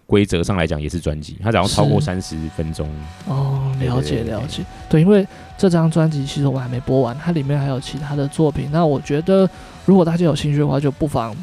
[0.05, 2.87] 规则上来讲，也是专辑，它只要超过三十分钟。
[3.25, 5.25] 哦，了解了解，对，因为
[5.57, 8.67] 这张专辑其实我还没播完，它里面还有其他的作品。
[8.69, 9.49] 那我觉得，
[9.85, 11.33] 如果大家有兴趣的话，就不妨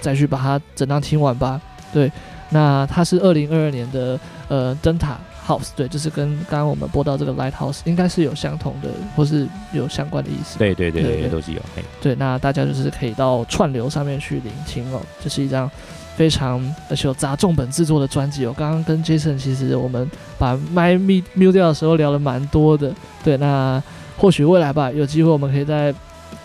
[0.00, 1.58] 再去把它整张听完吧。
[1.92, 2.10] 对，
[2.50, 10.58] 那它是二零二二年的呃灯塔 House，对，就是跟刚刚我们播到这个 Lighthouse 应该是有相同的，或是有相关的意思。
[10.58, 11.60] 对对对对，都是有。
[12.00, 15.00] 对，那大家就是可以到串流上面去聆听哦。
[15.20, 15.68] 这是一张
[16.16, 18.54] 非常而且有砸重本制作的专辑哦。
[18.56, 22.94] 刚刚跟 Jason 其实我们把麦 mute 掉的时候聊了蛮多的。
[23.24, 23.82] 对，那
[24.16, 25.92] 或许未来吧，有机会我们可以再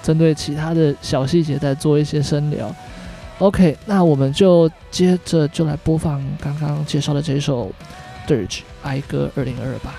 [0.02, 2.74] 针对其他的小细节再做一些深聊。
[3.40, 7.70] OK，那我们就接着就来播放刚刚介绍的这首
[8.32, 9.96] 《Dirge 哀歌二零二吧》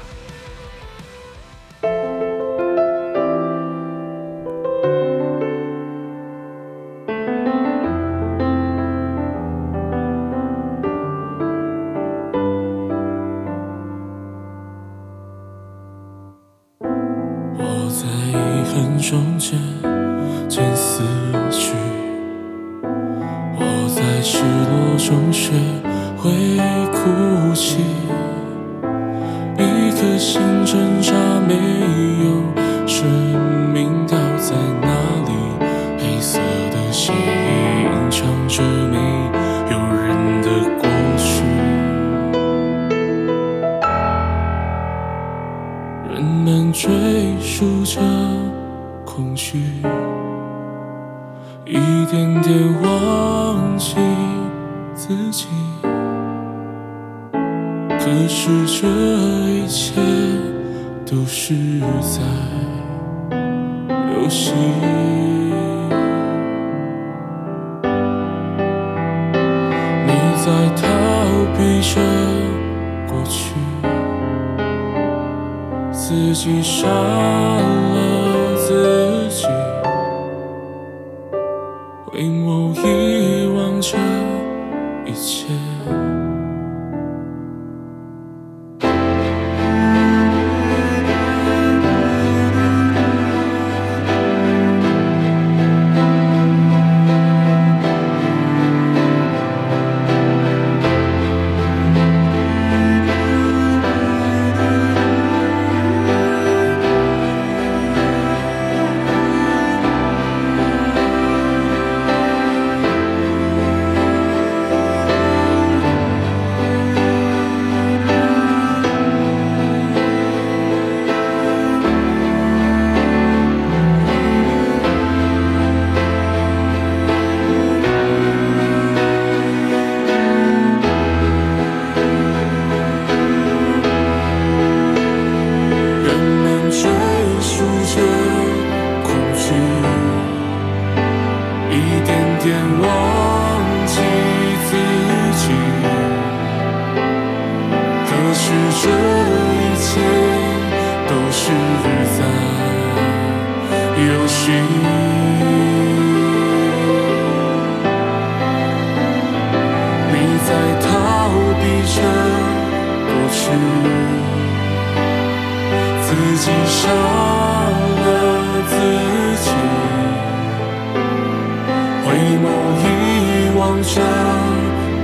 [173.89, 174.03] 这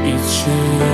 [0.04, 0.91] 一切。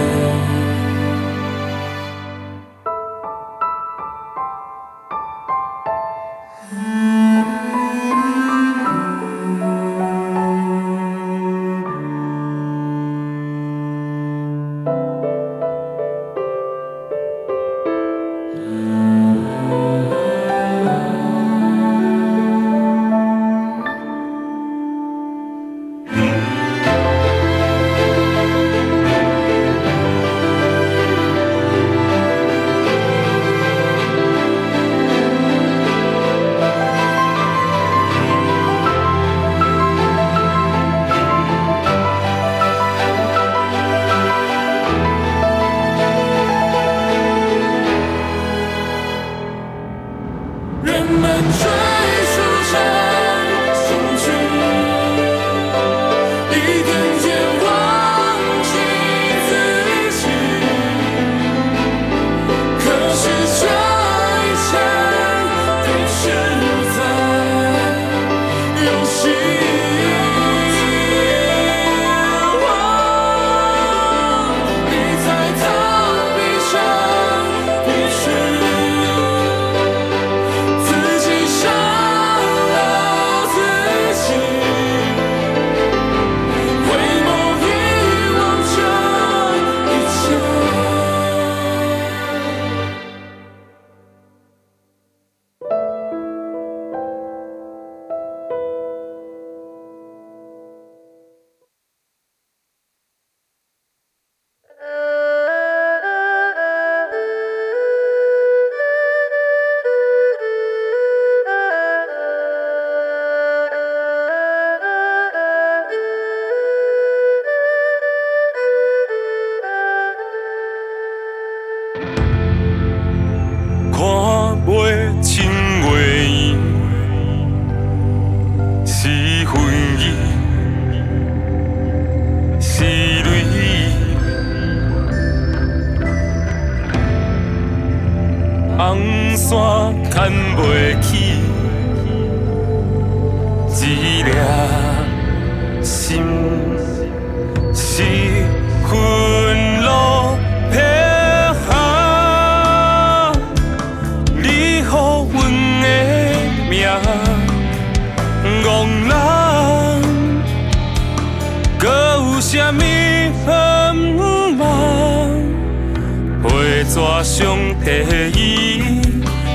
[166.89, 167.91] 纸上第
[168.33, 169.03] 一，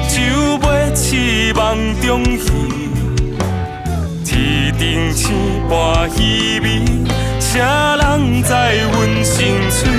[0.07, 0.21] 就
[0.59, 2.51] 袂痴梦中戏。
[4.23, 5.33] 天顶星
[5.67, 6.85] 半稀微，
[7.39, 9.89] 谁人知阮心碎？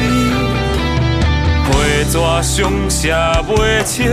[1.67, 4.09] 被纸上写袂清，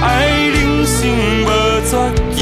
[0.00, 1.06] 爱人生
[1.44, 1.46] 无
[1.84, 1.92] 绝
[2.34, 2.36] 期。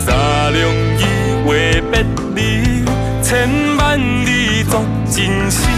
[0.00, 0.60] 三两
[0.98, 1.00] 字
[1.46, 1.48] 话
[1.92, 2.04] 别
[2.34, 2.84] 离，
[3.22, 5.70] 千万里作真心。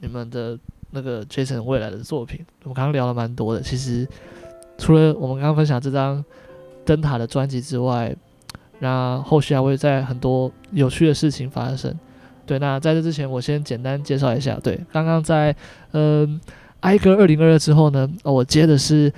[0.00, 0.58] 你们的
[0.90, 2.44] 那个 Jason 未来的作品。
[2.62, 4.06] 我们刚刚聊了蛮多的，其实
[4.78, 6.24] 除了我们刚刚分享这张
[6.84, 8.14] 灯塔的专辑之外，
[8.80, 11.98] 那后续还会在很多有趣的事情发生。
[12.46, 14.58] 对，那在这之前，我先简单介绍一下。
[14.62, 15.54] 对，刚刚在
[15.92, 16.40] 嗯、呃、
[16.80, 19.12] 哀歌二零二二之后呢，哦，我接的是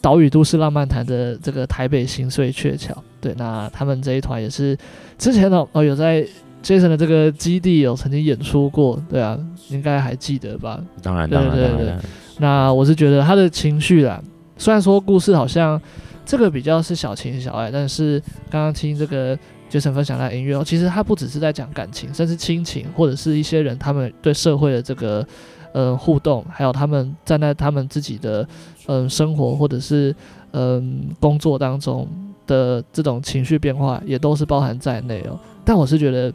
[0.00, 2.96] 岛屿都市浪漫谈的这个台北心碎鹊桥。
[3.20, 4.76] 对，那他们这一团也是
[5.18, 6.26] 之前呢，哦有在。
[6.62, 9.38] Jason 的这个基地有曾经演出过，对啊，
[9.70, 10.78] 应该还记得吧？
[11.02, 11.96] 当然，当然，对对对。
[12.38, 14.22] 那我是觉得他的情绪啦，
[14.56, 15.80] 虽然说故事好像
[16.24, 19.36] 这个比较是小情小爱，但是刚刚听这个
[19.70, 25.26] Jason 分享的音乐，其实他不只是在讲感情，甚至亲情，或者是一些人他们对社会的这个
[25.72, 28.42] 呃互动，还有他们站在他们自己的
[28.86, 30.14] 嗯、呃、生活或者是
[30.52, 32.06] 嗯、呃、工作当中
[32.46, 35.38] 的这种情绪变化，也都是包含在内哦。
[35.64, 36.30] 但我是觉得。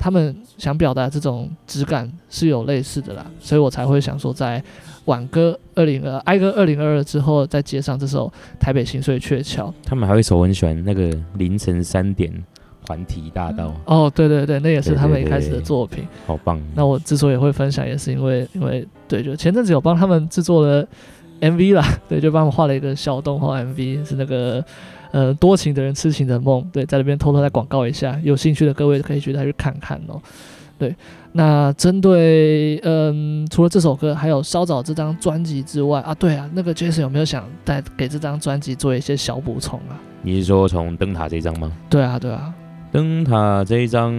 [0.00, 4.62] 他们想表达这种质感是有类似的啦，所以我才会想说，在
[5.04, 8.26] 晚歌二零二哀歌二零二二之后，再接上这首
[8.58, 9.66] 《台北心碎鹊桥》。
[9.84, 12.32] 他们还有一首我很喜欢，那个凌晨三点
[12.88, 13.74] 环体大道。
[13.84, 16.58] 哦，对对对，那也是他们一开始的作品，对对对，好棒。
[16.74, 20.88] 那我之所以会分享，也是因为因为对，就前阵子有帮他们制作了
[21.42, 24.64] MV 啦，对，就帮我们画了一个小动画 MV，是那个。
[25.12, 30.20] 呃，多情的人痴情的梦，对，在这边偷偷再广告一下，有兴趣的各位可以去再去看看哦。
[30.78, 30.94] 对，
[31.32, 40.00] 那针对嗯，除了这首歌，还有稍早这张专辑之外啊，对啊，那个 Jason 有没有想再给这张专辑做一些小补充啊？
[40.22, 41.70] 你是说从灯塔这一张吗？
[41.90, 42.54] 对啊，对啊，
[42.90, 44.10] 灯塔这一张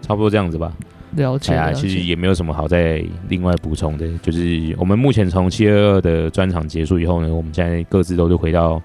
[0.00, 0.72] 差不多这样子吧。
[1.16, 1.52] 了解。
[1.52, 8.80] 哎呀，其实也没有什么好再另外补充的，就是我们目前从七二二的专场结束以后呢，我们现在各自都是回到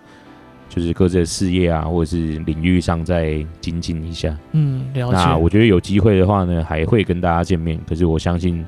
[0.74, 4.34] 就是各自的事业啊，或者是领域上再精进一下。
[4.54, 5.14] 嗯，了解。
[5.14, 7.78] 那我觉得有机会的话呢，还会跟大家见面。
[7.86, 8.66] 可是我相信，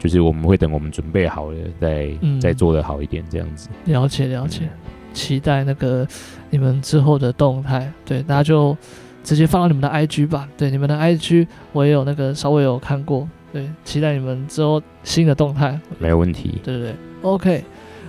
[0.00, 3.68] 就是我们会等我们准备好了，再、嗯、再做的好一点，这样子。
[3.84, 4.62] 了解，了解。
[4.64, 4.70] 嗯
[5.16, 6.06] 期待那个
[6.50, 8.76] 你们之后的动态，对，大家就
[9.24, 10.46] 直接放到你们的 IG 吧。
[10.58, 15.80] 对，你们的 IG 我也有那个稍微有看过，对，期待你们之后新的动态。
[15.98, 16.60] 没有问题。
[16.62, 17.64] 对对对，OK。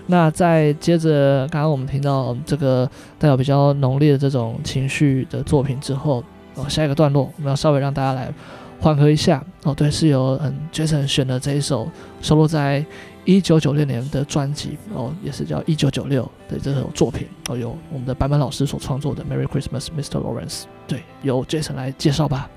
[0.08, 2.89] 那再接着，刚刚我们听到这个
[3.20, 6.24] 带有比较浓烈的这种情绪的作品之后，
[6.55, 8.34] 哦，下一个段落我们要稍微让大家来
[8.80, 9.43] 缓和一下。
[9.64, 11.88] 哦，对，是由嗯 Jason 选的这一首
[12.22, 12.84] 收录在。
[13.28, 20.22] 一九九六年的专辑哦，也是叫《一九九六》的这首作品哦，由我们的坂本老师所创作的《Merry Christmas, Mr.
[20.22, 20.62] Lawrence》。
[20.88, 22.49] 对，由 Jason 来介绍吧。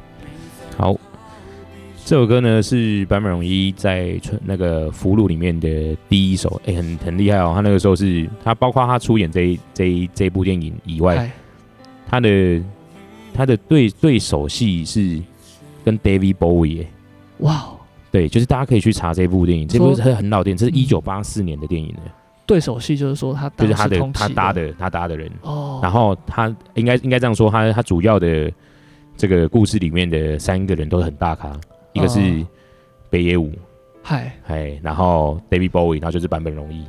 [0.78, 0.96] 好，
[2.10, 7.52] 这首歌呢是坂本龙一在那个《俘虏》里面的第一首，哎、欸，很很厉害哦。
[7.54, 11.30] 他那个时候是他包括他出演这一这一这一部电影以外，
[12.08, 12.60] 他的
[13.32, 15.22] 他的对对手戏是
[15.84, 16.84] 跟 David Bowie。
[17.38, 17.68] 哇。
[18.10, 22.12] 对，就是大家可以去查这部电影，这部是很老电影，这是一九八四年的电影了。
[22.44, 28.50] 对手戏就是说他就是他的他搭的他搭的人哦，然后他应该应该这样说，他他主要的
[29.16, 31.56] 这个故事里面的三个人都是很大咖，
[31.92, 32.46] 一个是
[33.08, 33.52] 北野武，
[34.02, 34.32] 嗨。
[34.42, 36.84] 嗨，然后 David Bowie，然后就是坂本龙一，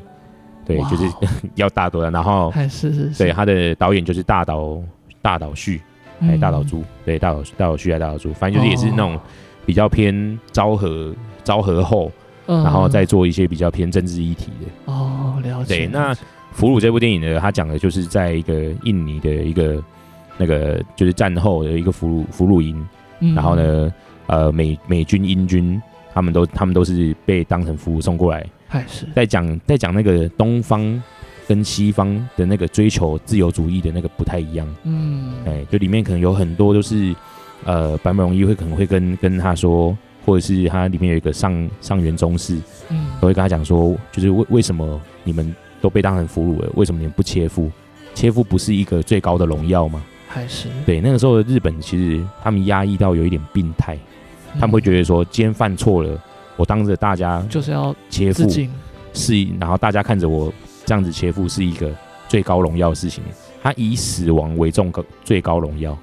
[0.66, 1.06] 对，就是
[1.56, 4.82] 要大多的，然后是是对他的导演就是大岛
[5.22, 5.82] 大岛旭，
[6.22, 9.20] 哎大岛渚，对大岛大岛旭还大岛渚，反正就是也是那种。
[9.64, 12.12] 比较偏昭和昭和后，
[12.47, 14.91] 嗯、然后再做一些比较偏政治议题的。
[14.91, 15.78] 哦，了解。
[15.78, 16.12] 对，那
[16.52, 19.82] 《俘虏》这部电影呢，它讲的就是在一个印尼的一个
[20.36, 22.84] 那个就是战后的一个俘虏俘虏营，
[23.20, 23.93] 嗯、然后呢，
[24.32, 25.79] 呃，美美军英军
[26.11, 30.82] 他们都他们都是被当成俘虏送过来，还是在讲在讲那个东方
[31.47, 37.13] 跟西方的那个追求自由主义的那个不太一样，嗯，哎，就里面可能有很多都是。
[37.63, 42.57] 呃，坂本龙一会可能会跟跟他说，或者是他里面有一个上上元宗室，
[42.89, 47.69] 嗯，都会跟他讲说，就是为为什么你们都被当成俘虏了，为什么你们不切腹？
[48.15, 50.03] 切腹不是一个最高的荣耀吗？
[50.27, 54.01] 还是对那个时候的日本，其实他们压抑到有一点病态，嗯、
[54.60, 56.22] 他们会觉得说，今天犯错了，
[56.56, 58.49] 我当着大家就是要切腹，
[59.14, 60.52] 是，然后大家看着我
[60.86, 61.89] 这样子切腹是一个
[62.28, 63.24] 最高荣耀的事情，
[63.62, 65.97] 他以死亡为重高最高荣耀。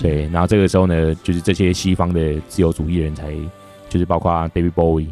[0.00, 3.30] 对，然后这个时候呢，就是这些西方的自由主义人才，
[3.88, 5.08] 就是包括 David Bowie，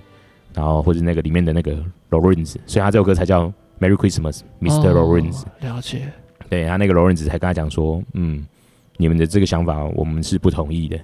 [0.55, 1.77] 然后或者那个里面的那个
[2.09, 4.93] Lawrence，所以他这首歌才叫 Merry Christmas, Mr.
[4.93, 5.43] Lawrence。
[5.43, 6.11] 哦，了解。
[6.49, 8.47] 对，他那个 Lawrence 才跟他讲说，嗯，
[8.97, 10.99] 你们的这个想法我们是不同意的，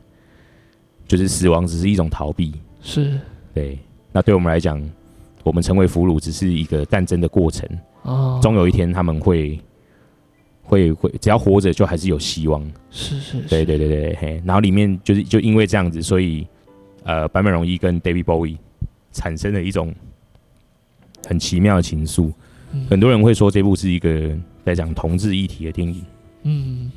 [1.07, 2.53] 就是死亡只是一种逃避。
[2.80, 3.18] 是。
[3.55, 3.78] 对，
[4.12, 4.82] 那对我们来讲，
[5.42, 7.68] 我们成为俘虏只是一个战争的过程。
[8.03, 8.40] 哦。
[8.42, 9.61] 终有一天他们会。
[10.64, 12.64] 会会，只要活着就还是有希望。
[12.90, 14.42] 是是，是，对对对对，嘿。
[14.46, 16.46] 然后里面就是就因为这样子，所以
[17.03, 18.57] 呃，坂本龙一跟 David Bowie
[19.11, 19.92] 产生了一种
[21.26, 22.32] 很奇妙的情愫。
[22.72, 24.30] 嗯、很多人会说这部是一个
[24.64, 26.03] 在讲同志议题的电影。
[26.44, 26.90] 嗯。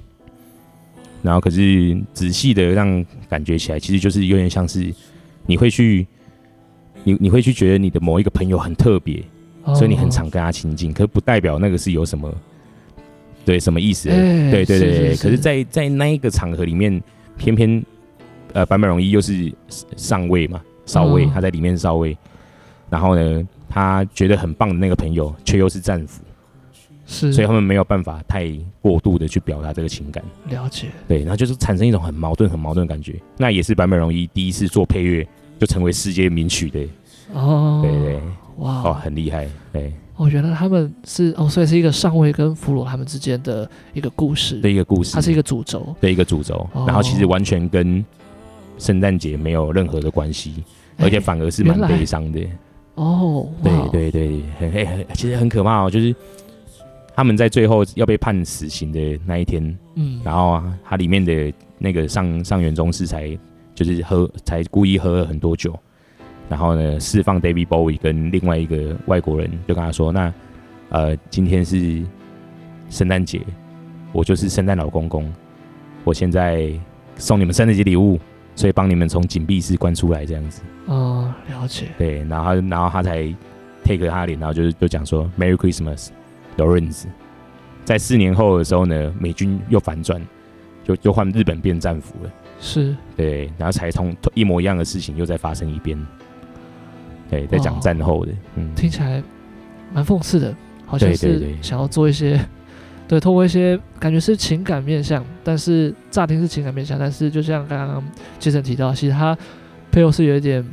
[1.22, 4.94] 然后可是仔细的让感觉起来，其实就是有点像是
[5.46, 6.06] 你会去
[7.04, 9.24] 你你会去觉得你的某一个朋友很特别，
[9.64, 12.34] 哦、所以你很常跟他亲近，可不代表那个是有什么。
[13.46, 14.10] 对，什么意思？
[14.10, 17.00] 欸、对对对，是是是，可是在，在在那一个场合里面，
[17.38, 17.86] 偏偏
[18.54, 19.54] 呃，坂本龙一又是
[19.96, 22.14] 上位嘛，少尉，他在里面少尉。
[22.14, 22.18] 嗯、
[22.90, 26.24] 然后呢，他觉得很棒的那个朋友，却又是战俘，
[27.06, 28.52] 是，所以他们没有办法太
[28.82, 30.24] 过度的去表达这个情感。
[30.50, 30.88] 了解。
[31.08, 33.20] 对，然后就是产生一种很矛盾、很矛盾的感觉。
[33.38, 35.28] 那也是坂本龙一第一次做配乐，
[35.60, 36.88] 就成为世界名曲的。
[37.34, 38.22] 哦，对，对对，
[38.58, 39.94] 哇，哦，很厉害，对。
[40.18, 48.04] 哦，原来他们是哦，所以是一个上尉跟俘虏他们之间的一个故事的一个故事，它是一个主轴的一个主轴，哦、然后其实完全跟
[48.78, 50.64] 圣诞节没有任何的关系，
[50.98, 52.40] 而且反而是蛮悲伤的。
[52.94, 56.16] 哦，对对对，很很很，其实很可怕哦，就是
[57.16, 63.38] 他们在最后要被判死刑的那一天，嗯，然后啊，他里面的那个上上元宗士才
[63.74, 65.78] 就是喝，才故意喝了很多酒。
[66.48, 70.32] 然后呢，释放 David Bowie 跟另外一个外国人，就跟他说：“那，
[70.90, 72.04] 呃，今天是
[72.90, 73.42] 圣诞节，
[74.12, 75.34] 我就是圣诞老公公，
[76.04, 76.72] 我现在
[77.18, 78.20] 送你们圣诞节礼物，
[78.56, 81.88] 所以帮你们从紧闭室关出来，这样子。”哦，了解。
[81.98, 83.24] 对，然后，然后他才
[83.84, 86.10] take 他的脸，然后就是就讲说：“Merry Christmas,
[86.58, 87.06] Lawrence。”
[87.86, 90.22] 在四年后的时候呢，美军又反转，
[90.84, 92.32] 就就换日本变战俘了。
[92.60, 95.96] 是，对，然后才从一模一样的事情又再发生一遍。
[97.30, 99.22] 对，在讲战后的，嗯，听起来
[99.94, 102.40] 蛮讽刺的，好像是想要做一些，
[103.08, 108.04] 对，透过一些感觉是情感面向，但是乍听是情感面向，但是就像刚刚
[108.40, 109.38] 杰森提到，其实他
[109.92, 110.64] 背后是有一点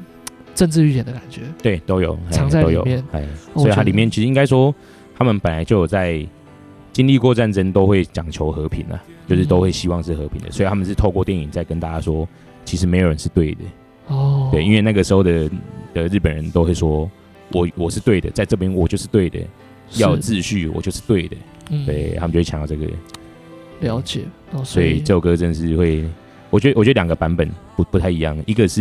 [0.54, 4.74] 政治预言的感觉，对，都有藏在里面，哎，所以它里面其实应该说，
[5.22, 6.26] 他们本来就有在
[6.92, 12.28] 经历过战争，都会讲求和平啊，就是都会希望是和平的，所以他们是透过电影在跟大家说，
[12.64, 13.60] 其实没有人是对的，
[14.08, 15.50] 哦，对，因为那个时候的。
[15.94, 17.06] 的日本人都会说，
[17.50, 19.38] 我我是对的，在这边我就是对的，
[19.98, 21.36] 要有秩序，我就是对的，
[21.68, 22.90] 嗯、对他们就会强调这个。
[23.80, 24.22] 了解。
[24.52, 26.02] 哦、所以这首歌真是会，
[26.48, 27.46] 我觉得我觉得两个版本
[27.76, 28.80] 不不太一样，一个是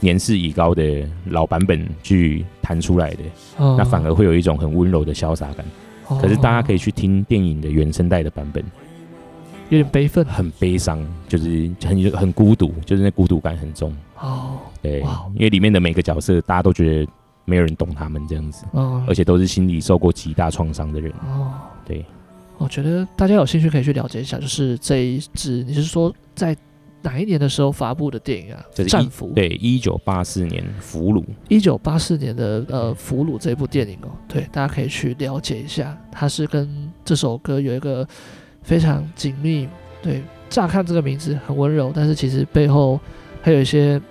[0.00, 3.22] 年事已高的老版本去弹出来的，
[3.56, 5.66] 哦、那反而会有一种很温柔的潇洒感。
[6.06, 8.64] 哦、可是大家可以去听电影的原声带的版本，
[9.68, 13.94] 有点悲愤，很悲伤，就是很很孤独，就是那孤独感很重。
[14.18, 15.00] 哦，对，
[15.34, 17.12] 因为里面的每个角色，大家都觉得
[17.44, 21.52] 没有人懂他们这样子，哦，而且都是心里受过极大创伤的人，哦，
[21.84, 22.04] 对，
[22.56, 26.56] 我觉得大家有兴趣可以去了解一下，就是这一支，你是说在
[27.02, 28.64] 哪一年的时候发布的电影啊？
[28.88, 38.06] 战俘，对，一九八四年俘虏，一九八四年的呃俘虏这部电影哦，对，大家可以去了解一下，它是跟这首歌有一个
[38.62, 39.68] 非常紧密，
[40.02, 42.98] 对，乍看这个名字很温柔，但是其实背后。
[43.40, 44.02] 还有一些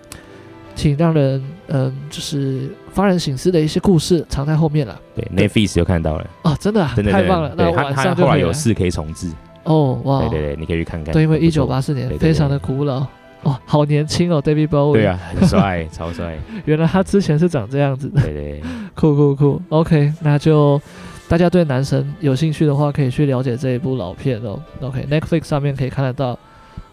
[0.73, 4.99] 挺让人嗯，就是发人省思的一些故事藏在后面了。
[5.13, 7.53] 对，Netflix 就看到了哦，真的，真的太棒了。
[7.55, 9.29] 那晚上就后来有四 K 重制
[9.67, 11.13] 哦，哇，对对对，你可以去看看。
[11.13, 13.05] 对，因为一九八四年非常的古老
[13.43, 14.93] 哇，好年轻哦，David Bowie。
[14.93, 16.37] 对啊，很帅， 超帅。
[16.65, 18.21] 原来他之前是长这样子的。
[18.21, 18.61] 对对，
[18.95, 19.61] 酷酷酷。
[19.69, 20.81] OK，那就
[21.27, 24.59] 大家对男神有兴趣的话，可以去了解这一部老片哦。
[24.81, 26.37] OK，Netflix 上面可以看得到。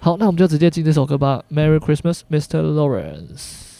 [0.01, 1.43] 好，那我们就直接进这首歌吧。
[1.51, 2.61] Merry Christmas, Mr.
[2.61, 3.74] Lawrence。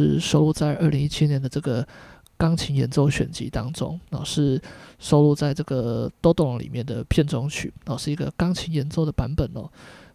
[0.00, 1.86] 是收录在二零一七年的这个
[2.38, 4.60] 钢琴演奏选集当中，然后是
[4.98, 9.68] 收录在这个《哆哆》里面的片中曲，然后是一个钢琴演奏的版本哦。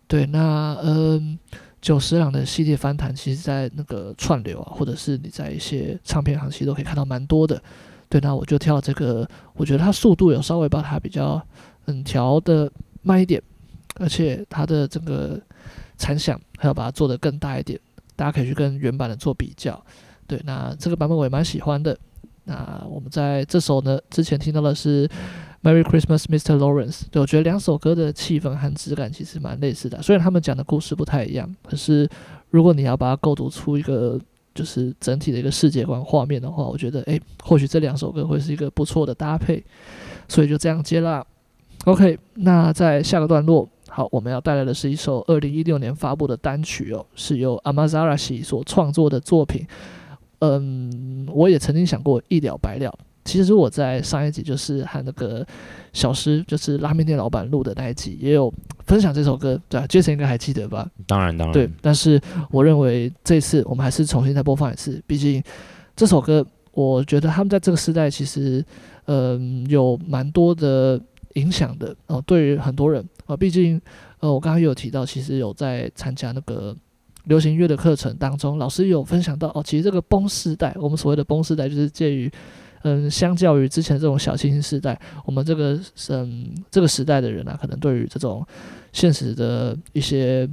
[0.08, 1.38] 对，那嗯，
[1.82, 7.62] 久石郎的系列翻弹，其实在那个串流啊，或者是你在一些唱片行其实都可以看到蛮多的。
[8.10, 11.42] 对，那我就挑这个，我觉得它速度有稍微把它比较
[11.86, 12.72] 嗯调的
[13.02, 13.42] 慢一点，
[14.00, 15.40] 而且它的这个
[15.98, 17.80] 残响还要把它做得更大一点，
[18.16, 19.84] 大家可以去跟原版的做比较。
[20.28, 21.98] 对，那这个版本我也蛮喜欢的。
[22.46, 25.10] 那我们在这首呢之前听到的是。
[25.64, 26.56] Merry Christmas, Mr.
[26.58, 27.06] Lawrence。
[27.10, 32.08] 对，我觉得两首歌的气氛和质感其实蛮类似的，虽然他们讲的故事不太一样，可是
[32.52, 34.22] 如果你要把它构筑出一个
[34.54, 39.66] 就是整体的一个世界观画面的话，我觉得诶，或许这两首歌会是一个不错的搭配，
[40.28, 41.26] 所以就这样接啦。
[41.86, 49.66] OK，那在下个段落，好，我们要带来的是一首二零一六年发布的单曲哦，是由 Amazarashi 所创作的作品。
[50.40, 52.94] 嗯，我也曾经想过一了百了。
[53.24, 55.48] 其实我在上一集就是和那个
[55.94, 58.54] 小师，就是拉面店老板录的那一集，也有
[58.86, 60.86] 分享这首歌，对啊，Jason 应该还记得吧？
[61.08, 61.54] 当然，当然。
[61.54, 62.20] 对，但是
[62.52, 65.42] 我认为这次我们还是重新再播放一次，毕竟
[65.96, 68.62] 这首歌，我觉得他们在这个时代其实，
[69.06, 71.00] 嗯、呃，有蛮多的
[71.36, 72.22] 影响的哦、呃。
[72.28, 73.82] 对于很多人啊、毕竟
[74.20, 76.76] 呃，我刚刚有提到，其实有在参加那个
[77.26, 82.32] 流行乐的课程当中，老师有分享到哦，其实这个崩时代，我们所谓的崩时代，就是介于。
[82.88, 84.96] 嗯，相较于之前这种小清新时代，
[85.26, 88.46] 我们这个嗯这个时代的人啊，可能对于这种
[88.94, 90.48] 现实的一些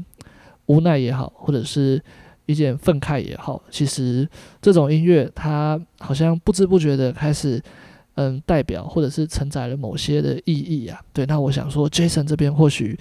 [0.64, 2.03] 无奈也好，或者是
[2.47, 4.27] 一件愤慨也好，其实
[4.62, 7.62] 这种音乐它好像不知不觉的开始
[8.15, 11.01] 嗯代表或者是承载了某些的意义啊。
[11.13, 12.99] 对，那我想说，Jason 这边或许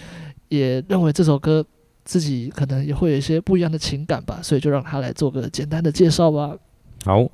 [0.49, 1.65] 也认为这首歌
[2.03, 6.55] 自己可能也会有一些不一样的情感吧，所以就让他来做个简单的介绍吧。
[7.05, 7.27] 好。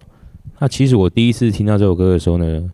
[0.60, 2.72] 那其实我第一次听到这首歌的时候呢，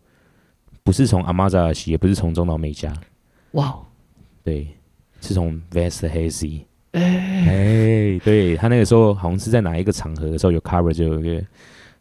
[0.83, 2.93] 不是从阿玛扎拉西，也不是从中岛美嘉，
[3.53, 3.77] 哇
[4.41, 4.67] 对，
[5.19, 7.01] 是从 Vast Hazy，哎，
[7.45, 11.45] 哎，对他那个时候好像是在哪一个场合的时候有 cover 这首歌，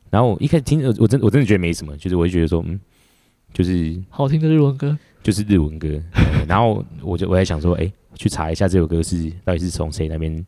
[0.08, 2.78] 然后我一开始听，我真我真的觉得没什么，就是我就觉得说，嗯，
[3.52, 5.88] 就是好听的日文歌，就是日文歌，
[6.48, 10.44] 然后我就我在想说，哎，去查一下这首歌是到底是从谁那边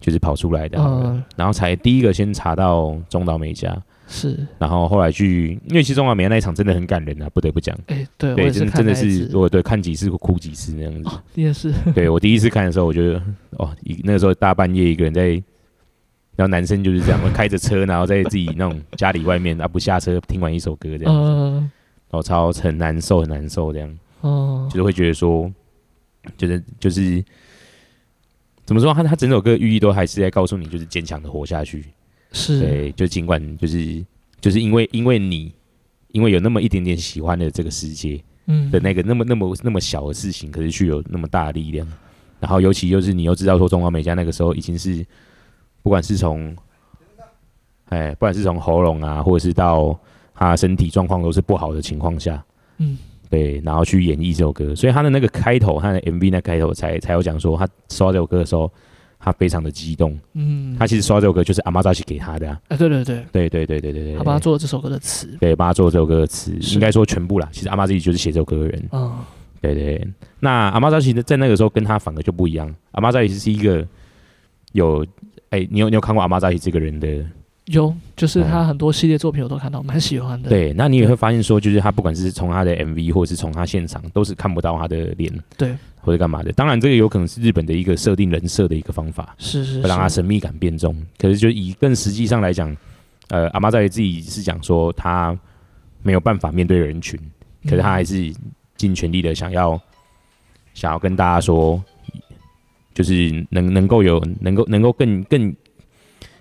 [0.00, 3.76] 就是跑出来的，嗯、然后才第一个先查到中岛美嘉。
[4.10, 7.78] 是，然后后来去，因为其实中岛美嘉那一场真的很感人啊，不得不讲。
[7.88, 11.10] 哎，对，对，真真的是，我对看几次哭几次那样子。
[11.10, 11.70] 哦、你也是。
[11.94, 13.22] 对我第一次看的时候，我觉得
[13.58, 15.28] 哦，一那个时候大半夜一个人在，
[16.36, 21.68] 然后男生就是这样，开着车，然后在自己那种家里外面啊不下车听完一首歌这样子，
[22.12, 23.98] 后超很难受很难受这样。
[24.20, 24.68] 哦。
[24.70, 25.52] 就是会觉得说，
[26.36, 27.24] 就是就是
[28.64, 31.84] 怎么说，他他整首歌寓意都还是在告诉你，就是坚强的活下去。
[32.32, 34.04] 是对，就尽管就是
[34.40, 35.52] 就是因为因为你
[36.08, 41.86] 因为有那么一点点喜欢的这个世界，嗯的那个那么那么那么小的事情，可是却有那么大的力量。
[42.40, 45.04] 然后尤其就是你又知道说中华美嘉那个时候已经是
[45.82, 46.54] 不管是从
[47.86, 49.98] 哎不管是从喉咙啊，或者是到
[50.38, 52.42] 他身体状况都是不好的情况下，
[52.78, 52.96] 嗯
[53.28, 58.70] 对，然后去演绎这首歌，所以他的那个开头，他的 MV 那开头才才有讲说他收到这首歌的时候。
[59.20, 67.48] 他非常的激动，嗯，他其实刷这首歌就是阿玛扎西给他的，啊，哎，对对对，对对对对对对，他帮他做了这首歌的词，对，帮他做了这首歌的词，应该说全部啦。
[67.50, 69.12] 其实阿玛扎西就是写这首歌的人，嗯，
[69.60, 70.08] 对对。
[70.38, 73.84] 那阿玛扎西在那个时候跟他反而就不一样，阿玛扎西是一个
[74.70, 75.04] 有，
[75.50, 77.08] 哎，你有你有看过阿玛扎西这个人的？
[77.70, 80.48] 有，就是他很多系列作品我都看到，蛮喜欢的。
[80.48, 86.50] 对，那你也会发现说，就是他不管是从他的 MV 或者是从他现场，都是看不到他的脸，对，或者干嘛的。
[86.52, 90.96] 当然，这个有可能是日本的一个设定人设的一个方法，是是，会让他神秘感变重。
[91.18, 92.74] 可是，就以更实际上来讲，
[93.28, 95.38] 呃，阿妈在自己是讲说他
[96.02, 97.20] 没有办法面对人群，
[97.64, 98.32] 可是他还是
[98.76, 99.78] 尽全力的想要
[100.72, 101.82] 想要跟大家说，
[102.94, 105.54] 就是能能够有能够能够更更。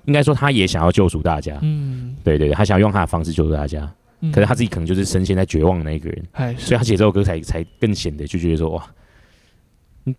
[0.07, 1.57] 应该说，他也想要救赎大家。
[1.61, 3.89] 嗯，对对对，他想要用他的方式救赎大家。
[4.21, 6.25] 嗯，可是他自己可能就是深陷在绝望的那一个人。
[6.57, 8.83] 是所以他写这首歌才才更显得就觉得说哇，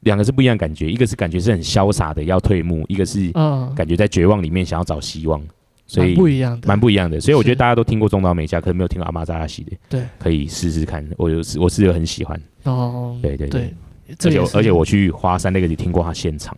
[0.01, 0.91] 两个是不一样的感觉。
[0.91, 3.33] 一个是感觉是很潇洒的要退幕，一个是
[3.75, 5.43] 感觉在绝望里面想要找希望。
[5.87, 7.19] 所以不一样的，蛮不一样的。
[7.19, 9.73] 所以我觉得大家都听过中岛美嘉，可能没有听过阿玛扎拉西的。
[9.89, 11.03] 对，可以试试看。
[11.17, 12.39] 我有我是很喜欢。
[12.65, 13.75] 哦，对对对，
[14.11, 16.55] 而且而且我去花山那个你听过他现场。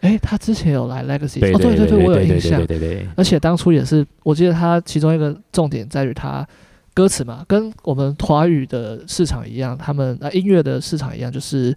[0.00, 2.58] 哎，他之前有来 Legacy 哦，对对对，我有印象。
[2.64, 6.46] 对对对，而且当初也是，我记得他其中一个重点在于他
[6.94, 11.74] 歌词嘛，跟我们华语的市场一样，他们啊音乐的市场一样，就是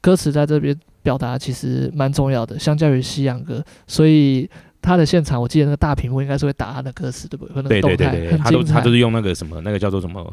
[0.00, 3.64] 歌词在这边表达其实蛮重要的，相较于西洋歌。
[3.86, 4.48] 所以
[4.82, 7.80] 他的现场，我记得那个大屏幕应该是会打他的歌词，对不对？
[7.80, 10.30] 对对对对，他都他都是用那个什么，那个叫做什么，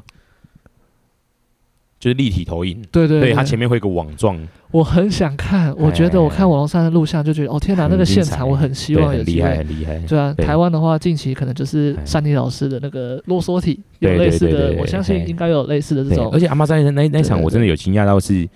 [2.02, 2.84] 就是立体投影。
[2.92, 4.38] 对对对，他前面会有个网状。
[4.72, 9.36] 我很想看，我觉得我看网络上的录像就觉得，哦天哪，那个现场我很希望有机会。
[9.36, 10.00] 厉害很厉害。
[10.00, 16.32] 对啊，台湾的话，近期可能就是珊妮老师的那个啰嗦体有类似的，我相信应该有类似的这种。
[16.34, 18.50] 而且阿妈在那那场，我真的有惊讶到是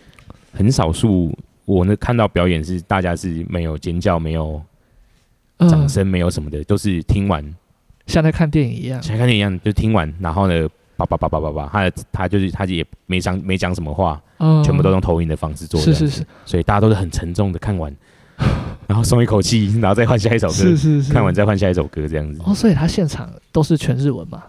[0.51, 1.31] 很少数。
[1.65, 4.61] 我那看到表演是大家是没有尖叫、没有
[5.67, 7.43] 掌声、没有什么的，都是听完
[8.05, 14.21] 像在看电影一样，像看电影一样，就听完，然后呢，叭叭叭叭叭叭，他他就是他也没讲没讲什么话，
[14.63, 17.95] 全部都用投影的方式做，是是是，所以大家都是很沉重的看完，
[18.87, 22.41] 然后松一口气， 然后再换下一首歌，是是是，看完再换下一首歌这样子。
[22.45, 24.43] 哦，所以他现场都是全日文嘛？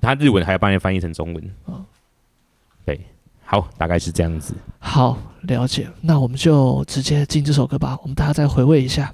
[0.00, 1.50] 他日文还要帮你翻译成中文。
[1.66, 1.84] 哦，
[2.84, 3.00] 对。
[3.44, 4.54] 好，大概是这样子。
[4.78, 5.88] 好，了解。
[6.00, 7.98] 那我们就直接进这首歌吧。
[8.02, 9.12] 我们大家再回味一下。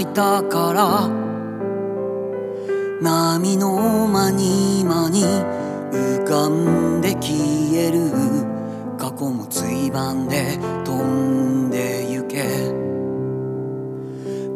[0.00, 1.08] いたから
[3.00, 5.24] 波の间に间に
[5.92, 7.34] 浮かんで消
[7.74, 8.10] える。
[8.98, 12.42] 过去もついばんで飞んでゆけ。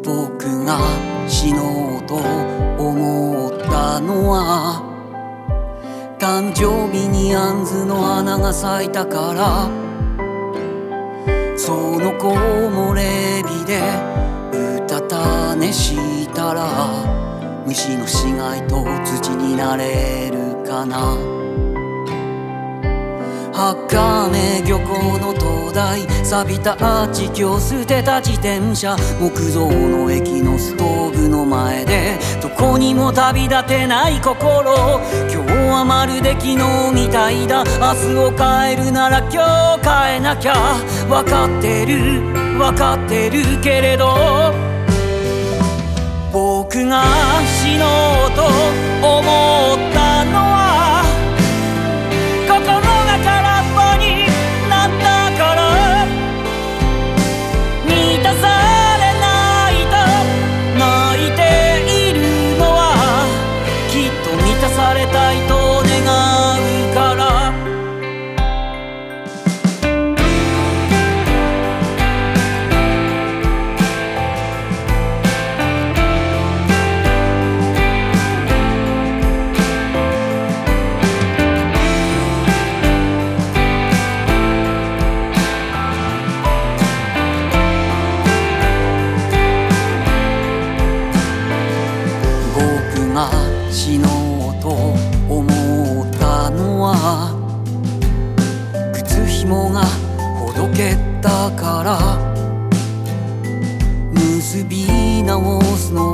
[0.03, 0.79] 仆が
[1.27, 2.15] 死のうと
[2.77, 4.83] 思ったのは
[6.19, 9.69] 诞生日に杏子の花が咲いたから
[11.57, 12.35] その子
[12.69, 14.12] もレビで
[15.73, 16.67] したら
[17.65, 18.85] 虫の死骸と
[19.21, 21.17] 土になれるかな。
[23.55, 34.73] 茜渔港の灯台錆びたアーチ今日舍てた自転车木造の駅のストーブの前でどこにも旅立てない心。
[35.31, 36.57] 今日はまるで昨日
[36.93, 37.63] みたいだ。
[37.63, 40.55] 明日を変えるなら今日変えなきゃ。
[41.07, 42.21] 分かってる
[42.57, 44.72] 分かってるけれど。
[46.73, 47.03] 僕が
[47.45, 47.85] 死の
[48.25, 48.41] うと
[49.07, 50.02] 思った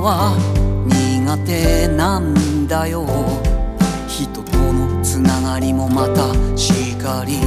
[0.10, 0.34] は
[0.88, 3.06] 苦手なんだよ。
[4.07, 7.40] 人とのつながりもまたしっかり。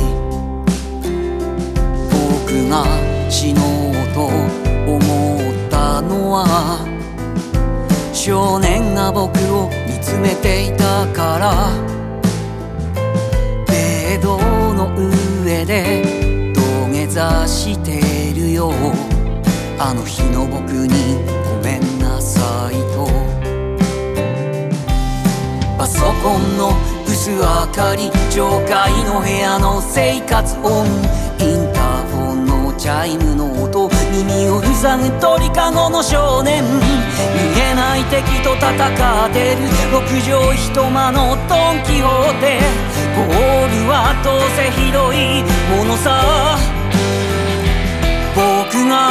[2.06, 2.84] 僕が
[3.28, 4.26] 死のうと
[4.88, 6.86] 思ったのは
[8.12, 11.70] 少年が僕を見つめていたから。
[13.66, 14.38] ベッド
[14.74, 14.88] の
[15.44, 18.00] 上で土下座して
[18.38, 18.72] るよ。
[19.80, 21.41] あの日の僕に
[26.02, 26.74] ソコンの
[27.06, 27.38] 薄明
[27.72, 30.84] かり上海の部屋の生活音
[31.38, 36.64] インターホンのチャイムの音耳を塞ぐ鳥かごの少年。
[36.64, 39.62] 見えない敵と戦ってる。
[39.92, 42.58] 六畳一間のドン・キホーテ。
[43.14, 46.58] ゴールはどうせひどいものさ。
[48.34, 49.08] 僕が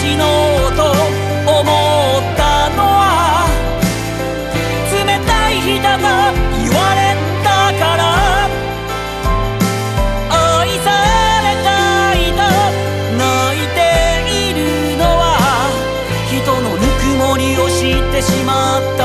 [0.00, 0.24] 死の
[0.68, 0.80] うと
[1.60, 1.99] 思う。
[5.82, 5.98] た
[6.58, 7.00] 言われ
[7.42, 7.48] た
[7.78, 8.02] から。
[10.30, 10.88] 愛さ
[11.42, 11.68] れた
[12.14, 12.40] いと
[13.18, 13.24] 泣
[13.64, 13.78] いて
[14.30, 14.58] いる
[14.98, 15.22] のは
[16.28, 18.99] 人のぬくもりを知ってしまった。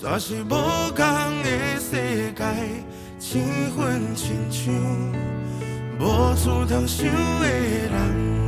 [0.00, 0.96] 煞是无共
[1.42, 2.44] 的世界，
[3.18, 3.42] 身
[3.72, 4.72] 分亲像
[5.98, 6.02] 无
[6.36, 7.04] 处通想
[7.40, 8.47] 的人。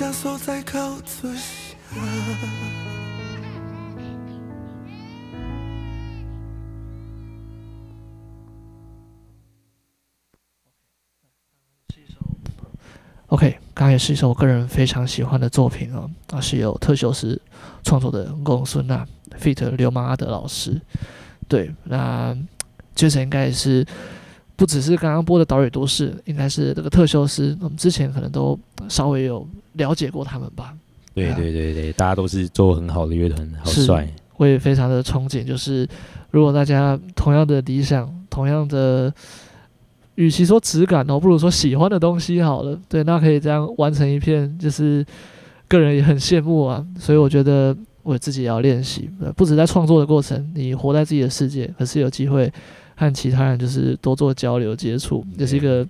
[0.00, 1.44] 伫无啥所在口出声。
[13.26, 17.40] OK，刚刚也是一首我个人非常喜欢的作品哦，啊，是由特修斯
[17.84, 19.06] 创作的《公孙娜》
[19.38, 19.68] feat.
[19.76, 20.80] 流氓阿德老师。
[21.46, 22.34] 对，那
[22.96, 23.86] Jason 应该也是
[24.60, 28.58] 不只是刚刚播的岛屿都市，应该是这个特修斯，我们之前可能都
[28.90, 30.74] 稍微有了解过他们吧。
[31.14, 34.06] 对对对对，大家都是做很好的乐团，好帅。
[34.36, 35.88] 我也非常的憧憬，就是
[36.30, 39.10] 如果大家同样的理想，同样的。
[40.16, 42.78] 与其说质感哦，不如说喜欢的东西好了。
[42.90, 45.02] 对，那可以这样完成一片，就是
[45.66, 46.84] 个人也很羡慕啊。
[46.98, 52.52] 所以我觉得我自己也要练习，不止在创作的过程，你活在自己的世界，可是有机会
[53.00, 55.86] 和其他人就是多做交流接触，这是一个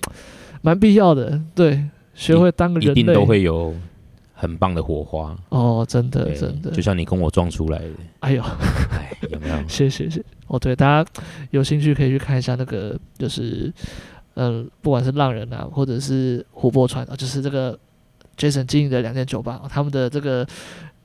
[0.62, 1.40] 蛮必要的。
[1.54, 1.84] 对，
[2.14, 3.74] 学会当个人类，一定都会有
[4.32, 7.88] 很棒的火花哦，真的真的，就像你跟我撞出来的。
[8.20, 8.42] 哎呦，
[8.94, 9.56] 哎，有没有？
[9.66, 10.24] 谢谢谢。
[10.46, 11.10] 哦，对，大家
[11.50, 13.72] 有兴趣可以去看一下那个，就是。
[14.34, 17.76] 嗯，不管是浪人啊，或者是琥珀船啊，就是这个
[18.38, 20.46] Jason 经营的两间酒吧，他们的这个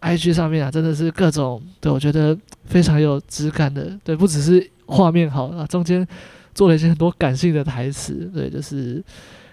[0.05, 6.07] IG 上面啊，真的是各种对我觉得非常有质感的，对，不只是画面好啊，中间
[6.53, 9.03] 做了一些很多感性的台词，对，就是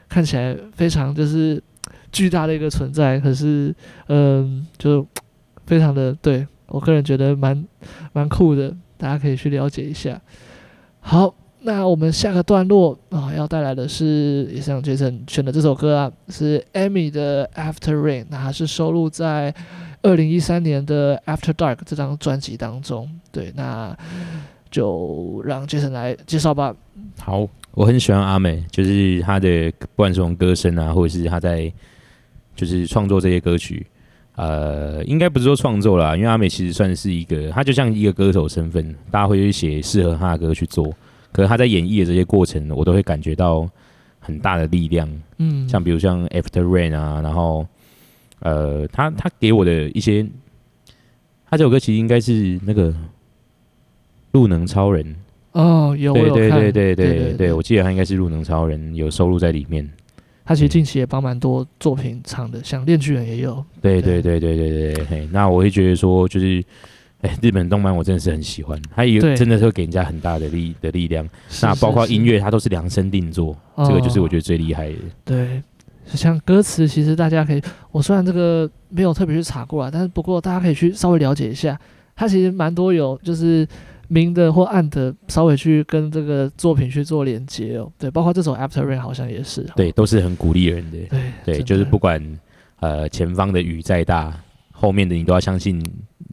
[0.08, 1.62] 看起来非常就是
[2.12, 3.74] 巨大的一个存在，可是
[4.08, 5.06] 嗯，就
[5.66, 7.66] 非常的对我个人觉得蛮
[8.12, 10.20] 蛮酷的，大家可以去了解一下。
[11.00, 11.34] 好。
[11.64, 19.54] 那我们下个段落啊、要带来的是也像 Jason 选的这首歌啊，是 Amy 的 After Rain，那还是收录在
[20.02, 23.08] 二零一三年的 After Dark 这张专辑当中。
[23.30, 23.96] 对，那
[24.70, 26.74] 就让 Jason 来介绍吧。
[27.18, 31.72] 好，我很喜欢阿美，就是她的不管是从歌声啊，或者是她在
[32.54, 33.86] 就是创作这些歌曲，
[34.36, 40.92] 呃，应该不是说创作啦，因为阿美其实算是一个，她就像一个歌手身份，大家会去写适合她的歌去做。
[41.32, 43.66] 可是他在演绎的这些过程，我都会感觉到
[44.20, 45.08] 很大的力量。
[45.38, 47.66] 嗯，像比如像 After Rain 啊，然后
[48.43, 50.27] 呃，他他给我的一些，
[51.48, 52.94] 他这首歌其实应该是那个
[54.32, 55.16] 路能超人
[55.52, 59.89] 哦，有对对对对对对，我记得他应该是路能超人有收录在里面。
[60.44, 63.64] 他其实近期也帮蛮多作品唱的，像链锯人也有。
[63.81, 66.62] 对对对对对对对，嘿，那我会觉得说就是。
[67.23, 71.24] 哎，日本动漫我真的是很喜欢，他也真的是会给人家很大的力的力量。
[71.62, 74.97] 那包括音乐，它都是量身定做，这个就是我觉得最厉害的。
[75.24, 75.62] 对，
[76.06, 81.78] 像歌词，其实大家可以，我虽然这个没有特别去查过啊，但是不过大家可以去稍微了解一下，
[82.14, 83.66] 它其实蛮多有就是
[84.08, 87.90] 明的或暗的，稍微去跟这个作品去做连接哦。
[87.98, 89.62] 对，包括这首 After Rain 好像也是。
[89.76, 90.98] 对，都是很鼓励人的。
[91.08, 92.22] 对对，就是不管
[92.80, 94.32] 呃前方的雨再大，
[94.70, 95.82] 后面的你都要相信。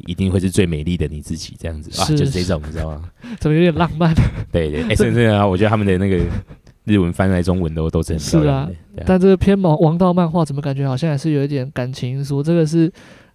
[0.08, 3.10] 一定会是最美丽的你自己，这样子是啊，就是这种，你知道吗？
[3.38, 4.16] 怎么有点浪漫？
[4.50, 6.24] 对对，哎、欸，真的啊，我觉得他们的那个
[6.92, 8.20] 日文翻来中文都都是很。
[8.20, 8.70] 是啊，啊
[9.06, 12.44] 但这个偏王王道漫画，怎么感觉好像还是有一点感情因素？
[12.44, 12.92] 这个是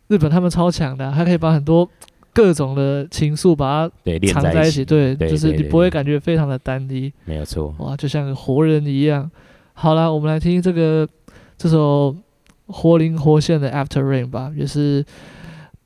[0.09, 1.89] 日本他们超强的，他可以把很多
[2.33, 3.93] 各种的情愫把它
[4.33, 7.13] 藏在一起，对，对就是你不会感觉非常的单一。
[7.25, 9.31] 没有错，哇，就像个活人一样。
[9.73, 11.09] 好了，我们来听这个
[11.57, 12.15] 这首
[12.67, 15.05] 活灵活现的 After Rain 吧，也是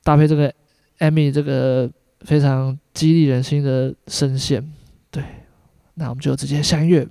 [0.03, 0.53] 搭配这个。
[0.99, 1.89] Amy 这个
[2.25, 4.69] 非常激励人心的声线，
[5.09, 5.23] 对，
[5.93, 7.07] 那我们就直接下音乐。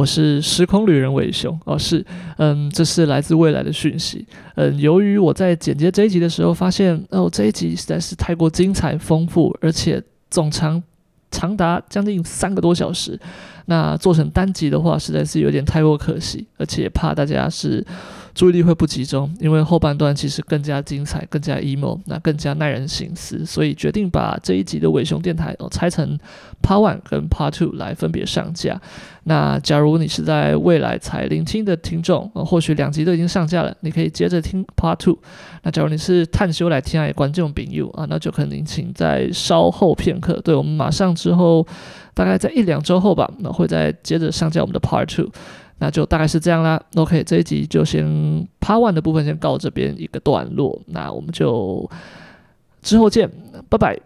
[0.00, 2.02] 我是时空旅人伟雄哦，是，
[2.38, 10.82] 嗯，这是来自未来的讯息，嗯，由于我在剪接这一集的时候发现，哦，这一集实在是太过精彩丰富，而且总长
[11.30, 13.20] 长达将近三个多小时，
[13.66, 17.86] 那做成单集的话，实在是有点太过可惜，而且怕大家是
[18.34, 26.18] 注意力会不集中，因为后半段其实更加精彩，更加 emo，那更加耐人寻思，所以决定把这一集的伟雄电台哦拆成
[26.62, 28.80] Part One 跟 Part Two 来分别上架。
[29.24, 35.18] 那假如你是在未来才聆听的听众，呃，或许两集都已经上架了，你可以接着听 Part Two。
[35.62, 41.66] 那假如你是探修来听的观众朋友啊，那就可能请再稍后片刻，对，我们马上之后
[42.14, 45.30] 大概在一两周后吧，那会再接着上架我们的 Part Two。
[45.80, 46.80] 那就大概是这样啦。
[46.94, 48.06] OK，这一集就先
[48.60, 51.90] Part One 的部分先告这边一个段落，那我们就
[52.82, 53.28] 之后见，
[53.68, 53.98] 拜拜。